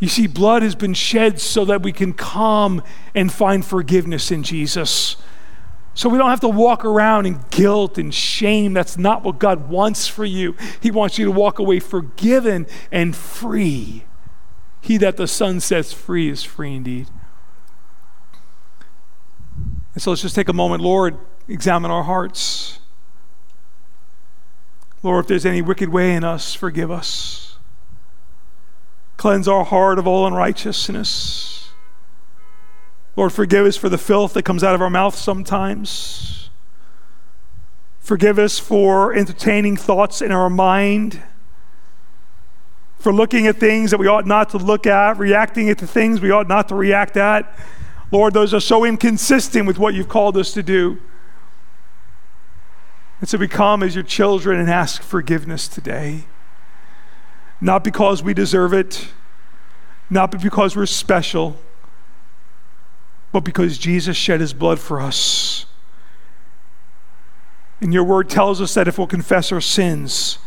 You 0.00 0.08
see, 0.08 0.26
blood 0.26 0.62
has 0.62 0.74
been 0.74 0.94
shed 0.94 1.40
so 1.40 1.64
that 1.64 1.82
we 1.82 1.92
can 1.92 2.12
come 2.12 2.82
and 3.14 3.32
find 3.32 3.64
forgiveness 3.64 4.30
in 4.32 4.42
Jesus. 4.42 5.16
So 5.96 6.08
we 6.08 6.16
don't 6.18 6.30
have 6.30 6.40
to 6.40 6.48
walk 6.48 6.84
around 6.84 7.26
in 7.26 7.40
guilt 7.50 7.98
and 7.98 8.14
shame. 8.14 8.72
That's 8.72 8.96
not 8.96 9.24
what 9.24 9.40
God 9.40 9.68
wants 9.68 10.06
for 10.06 10.24
you. 10.24 10.54
He 10.80 10.92
wants 10.92 11.18
you 11.18 11.24
to 11.24 11.32
walk 11.32 11.58
away 11.58 11.80
forgiven 11.80 12.68
and 12.92 13.16
free. 13.16 14.04
He 14.80 14.96
that 14.98 15.16
the 15.16 15.26
Son 15.26 15.58
sets 15.58 15.92
free 15.92 16.28
is 16.28 16.44
free 16.44 16.76
indeed. 16.76 17.08
And 19.94 20.00
so 20.00 20.10
let's 20.10 20.22
just 20.22 20.36
take 20.36 20.48
a 20.48 20.52
moment, 20.52 20.82
Lord 20.82 21.18
examine 21.48 21.90
our 21.90 22.04
hearts. 22.04 22.78
Lord, 25.02 25.24
if 25.24 25.28
there's 25.28 25.46
any 25.46 25.62
wicked 25.62 25.88
way 25.88 26.14
in 26.14 26.24
us, 26.24 26.54
forgive 26.54 26.90
us. 26.90 27.58
Cleanse 29.16 29.46
our 29.48 29.64
heart 29.64 29.98
of 29.98 30.06
all 30.06 30.26
unrighteousness. 30.26 31.55
Lord, 33.16 33.32
forgive 33.32 33.64
us 33.64 33.76
for 33.76 33.88
the 33.88 33.98
filth 33.98 34.34
that 34.34 34.44
comes 34.44 34.62
out 34.62 34.74
of 34.74 34.82
our 34.82 34.90
mouth 34.90 35.16
sometimes. 35.16 36.50
Forgive 37.98 38.38
us 38.38 38.58
for 38.58 39.14
entertaining 39.14 39.76
thoughts 39.76 40.20
in 40.20 40.30
our 40.30 40.50
mind, 40.50 41.22
for 42.98 43.12
looking 43.12 43.46
at 43.46 43.56
things 43.56 43.90
that 43.90 43.98
we 43.98 44.06
ought 44.06 44.26
not 44.26 44.50
to 44.50 44.58
look 44.58 44.86
at, 44.86 45.18
reacting 45.18 45.74
to 45.74 45.86
things 45.86 46.20
we 46.20 46.30
ought 46.30 46.46
not 46.46 46.68
to 46.68 46.74
react 46.74 47.16
at. 47.16 47.52
Lord, 48.12 48.34
those 48.34 48.54
are 48.54 48.60
so 48.60 48.84
inconsistent 48.84 49.66
with 49.66 49.78
what 49.78 49.94
you've 49.94 50.08
called 50.08 50.36
us 50.36 50.52
to 50.52 50.62
do. 50.62 50.98
And 53.20 53.28
so 53.28 53.38
we 53.38 53.48
come 53.48 53.82
as 53.82 53.94
your 53.94 54.04
children 54.04 54.60
and 54.60 54.70
ask 54.70 55.02
forgiveness 55.02 55.66
today. 55.68 56.26
Not 57.60 57.82
because 57.82 58.22
we 58.22 58.34
deserve 58.34 58.74
it, 58.74 59.08
not 60.10 60.30
because 60.30 60.76
we're 60.76 60.86
special, 60.86 61.58
but 63.36 63.44
because 63.44 63.76
Jesus 63.76 64.16
shed 64.16 64.40
his 64.40 64.54
blood 64.54 64.80
for 64.80 64.98
us. 64.98 65.66
And 67.82 67.92
your 67.92 68.02
word 68.02 68.30
tells 68.30 68.62
us 68.62 68.72
that 68.72 68.88
if 68.88 68.96
we'll 68.96 69.06
confess 69.06 69.52
our 69.52 69.60
sins, 69.60 70.38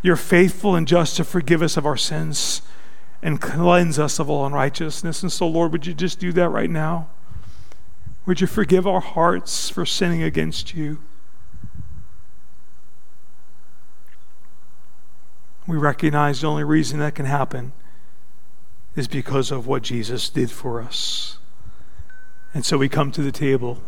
you're 0.00 0.16
faithful 0.16 0.74
and 0.74 0.88
just 0.88 1.18
to 1.18 1.24
forgive 1.24 1.60
us 1.60 1.76
of 1.76 1.84
our 1.84 1.98
sins 1.98 2.62
and 3.22 3.42
cleanse 3.42 3.98
us 3.98 4.18
of 4.18 4.30
all 4.30 4.46
unrighteousness. 4.46 5.22
And 5.22 5.30
so, 5.30 5.46
Lord, 5.46 5.70
would 5.72 5.84
you 5.84 5.92
just 5.92 6.18
do 6.18 6.32
that 6.32 6.48
right 6.48 6.70
now? 6.70 7.10
Would 8.24 8.40
you 8.40 8.46
forgive 8.46 8.86
our 8.86 9.02
hearts 9.02 9.68
for 9.68 9.84
sinning 9.84 10.22
against 10.22 10.72
you? 10.72 10.96
we 15.66 15.76
recognize 15.76 16.40
the 16.40 16.46
only 16.46 16.64
reason 16.64 17.00
that 17.00 17.14
can 17.14 17.26
happen 17.26 17.72
is 18.96 19.06
because 19.06 19.50
of 19.50 19.66
what 19.66 19.82
Jesus 19.82 20.30
did 20.30 20.50
for 20.50 20.80
us. 20.80 21.36
And 22.52 22.64
so 22.64 22.76
we 22.78 22.88
come 22.88 23.12
to 23.12 23.22
the 23.22 23.32
table 23.32 23.80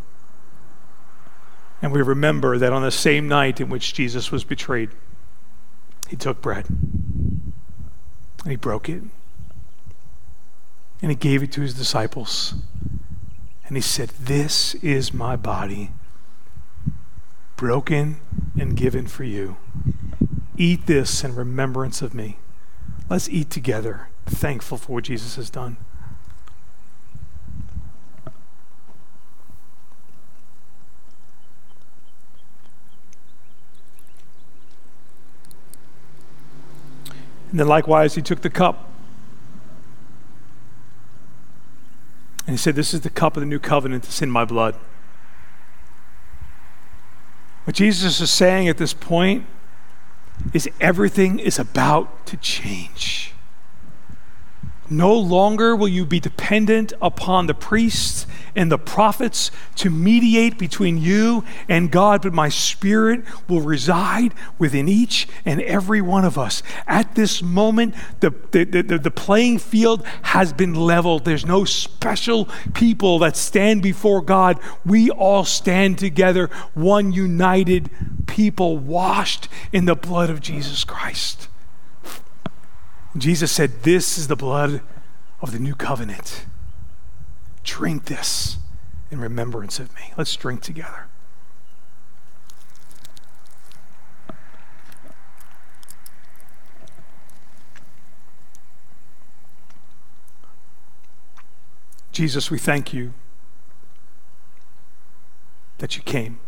and 1.80 1.92
we 1.92 2.00
remember 2.00 2.58
that 2.58 2.72
on 2.72 2.82
the 2.82 2.92
same 2.92 3.26
night 3.26 3.60
in 3.60 3.68
which 3.68 3.92
Jesus 3.92 4.30
was 4.30 4.44
betrayed, 4.44 4.90
he 6.08 6.16
took 6.16 6.40
bread 6.40 6.66
and 6.68 8.50
he 8.50 8.56
broke 8.56 8.88
it 8.88 9.02
and 11.00 11.10
he 11.10 11.16
gave 11.16 11.42
it 11.42 11.50
to 11.52 11.60
his 11.60 11.74
disciples. 11.74 12.54
And 13.66 13.76
he 13.76 13.80
said, 13.80 14.10
This 14.10 14.74
is 14.76 15.12
my 15.12 15.34
body, 15.34 15.90
broken 17.56 18.20
and 18.58 18.76
given 18.76 19.06
for 19.06 19.24
you. 19.24 19.56
Eat 20.56 20.86
this 20.86 21.24
in 21.24 21.34
remembrance 21.34 22.02
of 22.02 22.14
me. 22.14 22.36
Let's 23.10 23.28
eat 23.28 23.50
together, 23.50 24.08
thankful 24.26 24.78
for 24.78 24.92
what 24.92 25.04
Jesus 25.04 25.34
has 25.36 25.50
done. 25.50 25.78
And 37.52 37.60
then 37.60 37.68
likewise, 37.68 38.14
he 38.14 38.22
took 38.22 38.40
the 38.40 38.50
cup. 38.50 38.88
And 42.46 42.54
he 42.54 42.56
said, 42.56 42.74
This 42.74 42.92
is 42.92 43.02
the 43.02 43.10
cup 43.10 43.36
of 43.36 43.42
the 43.42 43.46
new 43.46 43.58
covenant 43.58 44.04
that's 44.04 44.22
in 44.22 44.30
my 44.30 44.46
blood. 44.46 44.74
What 47.64 47.76
Jesus 47.76 48.20
is 48.20 48.30
saying 48.30 48.68
at 48.68 48.78
this 48.78 48.94
point 48.94 49.44
is 50.52 50.68
everything 50.80 51.38
is 51.38 51.58
about 51.58 52.26
to 52.26 52.36
change. 52.38 53.21
No 54.92 55.14
longer 55.14 55.74
will 55.74 55.88
you 55.88 56.04
be 56.04 56.20
dependent 56.20 56.92
upon 57.00 57.46
the 57.46 57.54
priests 57.54 58.26
and 58.54 58.70
the 58.70 58.78
prophets 58.78 59.50
to 59.76 59.88
mediate 59.88 60.58
between 60.58 60.98
you 60.98 61.44
and 61.66 61.90
God, 61.90 62.20
but 62.20 62.34
my 62.34 62.50
spirit 62.50 63.24
will 63.48 63.62
reside 63.62 64.34
within 64.58 64.88
each 64.88 65.26
and 65.46 65.62
every 65.62 66.02
one 66.02 66.26
of 66.26 66.36
us. 66.36 66.62
At 66.86 67.14
this 67.14 67.40
moment, 67.40 67.94
the, 68.20 68.34
the, 68.50 68.64
the, 68.64 68.98
the 68.98 69.10
playing 69.10 69.58
field 69.60 70.04
has 70.22 70.52
been 70.52 70.74
leveled. 70.74 71.24
There's 71.24 71.46
no 71.46 71.64
special 71.64 72.50
people 72.74 73.18
that 73.20 73.34
stand 73.34 73.82
before 73.82 74.20
God. 74.20 74.60
We 74.84 75.08
all 75.08 75.44
stand 75.44 75.98
together, 75.98 76.50
one 76.74 77.12
united 77.12 77.88
people 78.26 78.76
washed 78.76 79.48
in 79.72 79.86
the 79.86 79.96
blood 79.96 80.28
of 80.28 80.40
Jesus 80.42 80.84
Christ. 80.84 81.48
Jesus 83.16 83.52
said, 83.52 83.82
This 83.82 84.16
is 84.16 84.28
the 84.28 84.36
blood 84.36 84.80
of 85.40 85.52
the 85.52 85.58
new 85.58 85.74
covenant. 85.74 86.46
Drink 87.62 88.06
this 88.06 88.56
in 89.10 89.20
remembrance 89.20 89.78
of 89.78 89.94
me. 89.94 90.12
Let's 90.16 90.34
drink 90.34 90.62
together. 90.62 91.06
Jesus, 102.12 102.50
we 102.50 102.58
thank 102.58 102.92
you 102.92 103.14
that 105.78 105.96
you 105.96 106.02
came. 106.02 106.38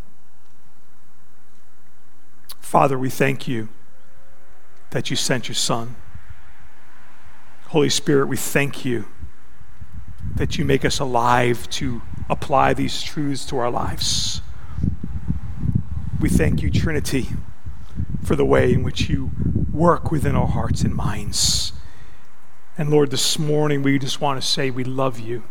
Father, 2.61 2.99
we 2.99 3.09
thank 3.09 3.49
you 3.49 3.69
that 4.91 5.11
you 5.11 5.17
sent 5.17 5.49
your 5.49 5.55
Son. 5.55 5.97
Holy 7.75 7.91
Spirit, 7.91 8.29
we 8.29 8.37
thank 8.37 8.85
you 8.85 9.05
that 10.37 10.57
you 10.57 10.65
make 10.65 10.85
us 10.85 11.01
alive 11.01 11.69
to 11.71 12.03
apply 12.31 12.73
these 12.73 13.03
truths 13.03 13.45
to 13.45 13.59
our 13.59 13.69
lives. 13.69 14.41
We 16.21 16.29
thank 16.29 16.63
you, 16.63 16.71
Trinity, 16.71 17.31
for 18.23 18.37
the 18.37 18.45
way 18.45 18.73
in 18.73 18.85
which 18.85 19.09
you 19.09 19.33
work 19.73 20.13
within 20.13 20.37
our 20.37 20.47
hearts 20.47 20.83
and 20.83 20.95
minds. 20.95 21.73
And 22.79 22.91
Lord, 22.91 23.11
this 23.11 23.41
morning 23.41 23.83
we 23.83 23.99
just 23.99 24.21
want 24.21 24.41
to 24.41 24.47
say 24.47 24.71
we 24.71 24.85
love 24.85 25.19
you. 25.19 25.43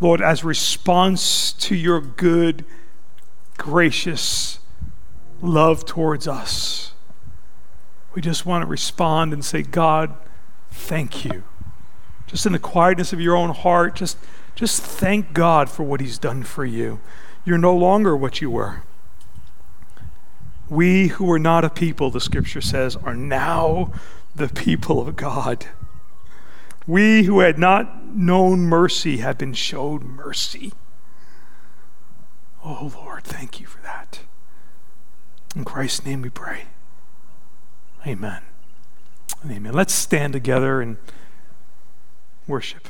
Lord, 0.00 0.22
as 0.22 0.44
response 0.44 1.52
to 1.52 1.74
your 1.74 2.00
good, 2.00 2.64
gracious 3.58 4.60
love 5.42 5.84
towards 5.84 6.26
us, 6.26 6.92
we 8.14 8.22
just 8.22 8.46
want 8.46 8.62
to 8.62 8.66
respond 8.66 9.34
and 9.34 9.44
say, 9.44 9.60
God, 9.60 10.16
thank 10.80 11.24
you. 11.24 11.42
Just 12.26 12.46
in 12.46 12.52
the 12.52 12.58
quietness 12.58 13.12
of 13.12 13.20
your 13.20 13.36
own 13.36 13.50
heart, 13.50 13.96
just, 13.96 14.16
just 14.54 14.82
thank 14.82 15.32
God 15.32 15.68
for 15.68 15.82
what 15.82 16.00
He's 16.00 16.18
done 16.18 16.42
for 16.42 16.64
you. 16.64 17.00
You're 17.44 17.58
no 17.58 17.76
longer 17.76 18.16
what 18.16 18.40
you 18.40 18.50
were. 18.50 18.82
We 20.68 21.08
who 21.08 21.24
were 21.24 21.38
not 21.38 21.64
a 21.64 21.70
people, 21.70 22.10
the 22.10 22.20
scripture 22.20 22.60
says, 22.60 22.96
are 22.96 23.14
now 23.14 23.92
the 24.34 24.48
people 24.48 25.06
of 25.06 25.16
God. 25.16 25.66
We 26.86 27.24
who 27.24 27.40
had 27.40 27.58
not 27.58 28.06
known 28.06 28.60
mercy 28.60 29.18
have 29.18 29.38
been 29.38 29.52
showed 29.52 30.02
mercy. 30.02 30.72
Oh 32.64 32.92
Lord, 32.94 33.24
thank 33.24 33.60
you 33.60 33.66
for 33.66 33.80
that. 33.82 34.20
In 35.56 35.64
Christ's 35.64 36.04
name 36.04 36.22
we 36.22 36.30
pray. 36.30 36.66
Amen. 38.06 38.42
Amen. 39.48 39.72
Let's 39.72 39.94
stand 39.94 40.32
together 40.32 40.80
and 40.80 40.98
worship. 42.46 42.88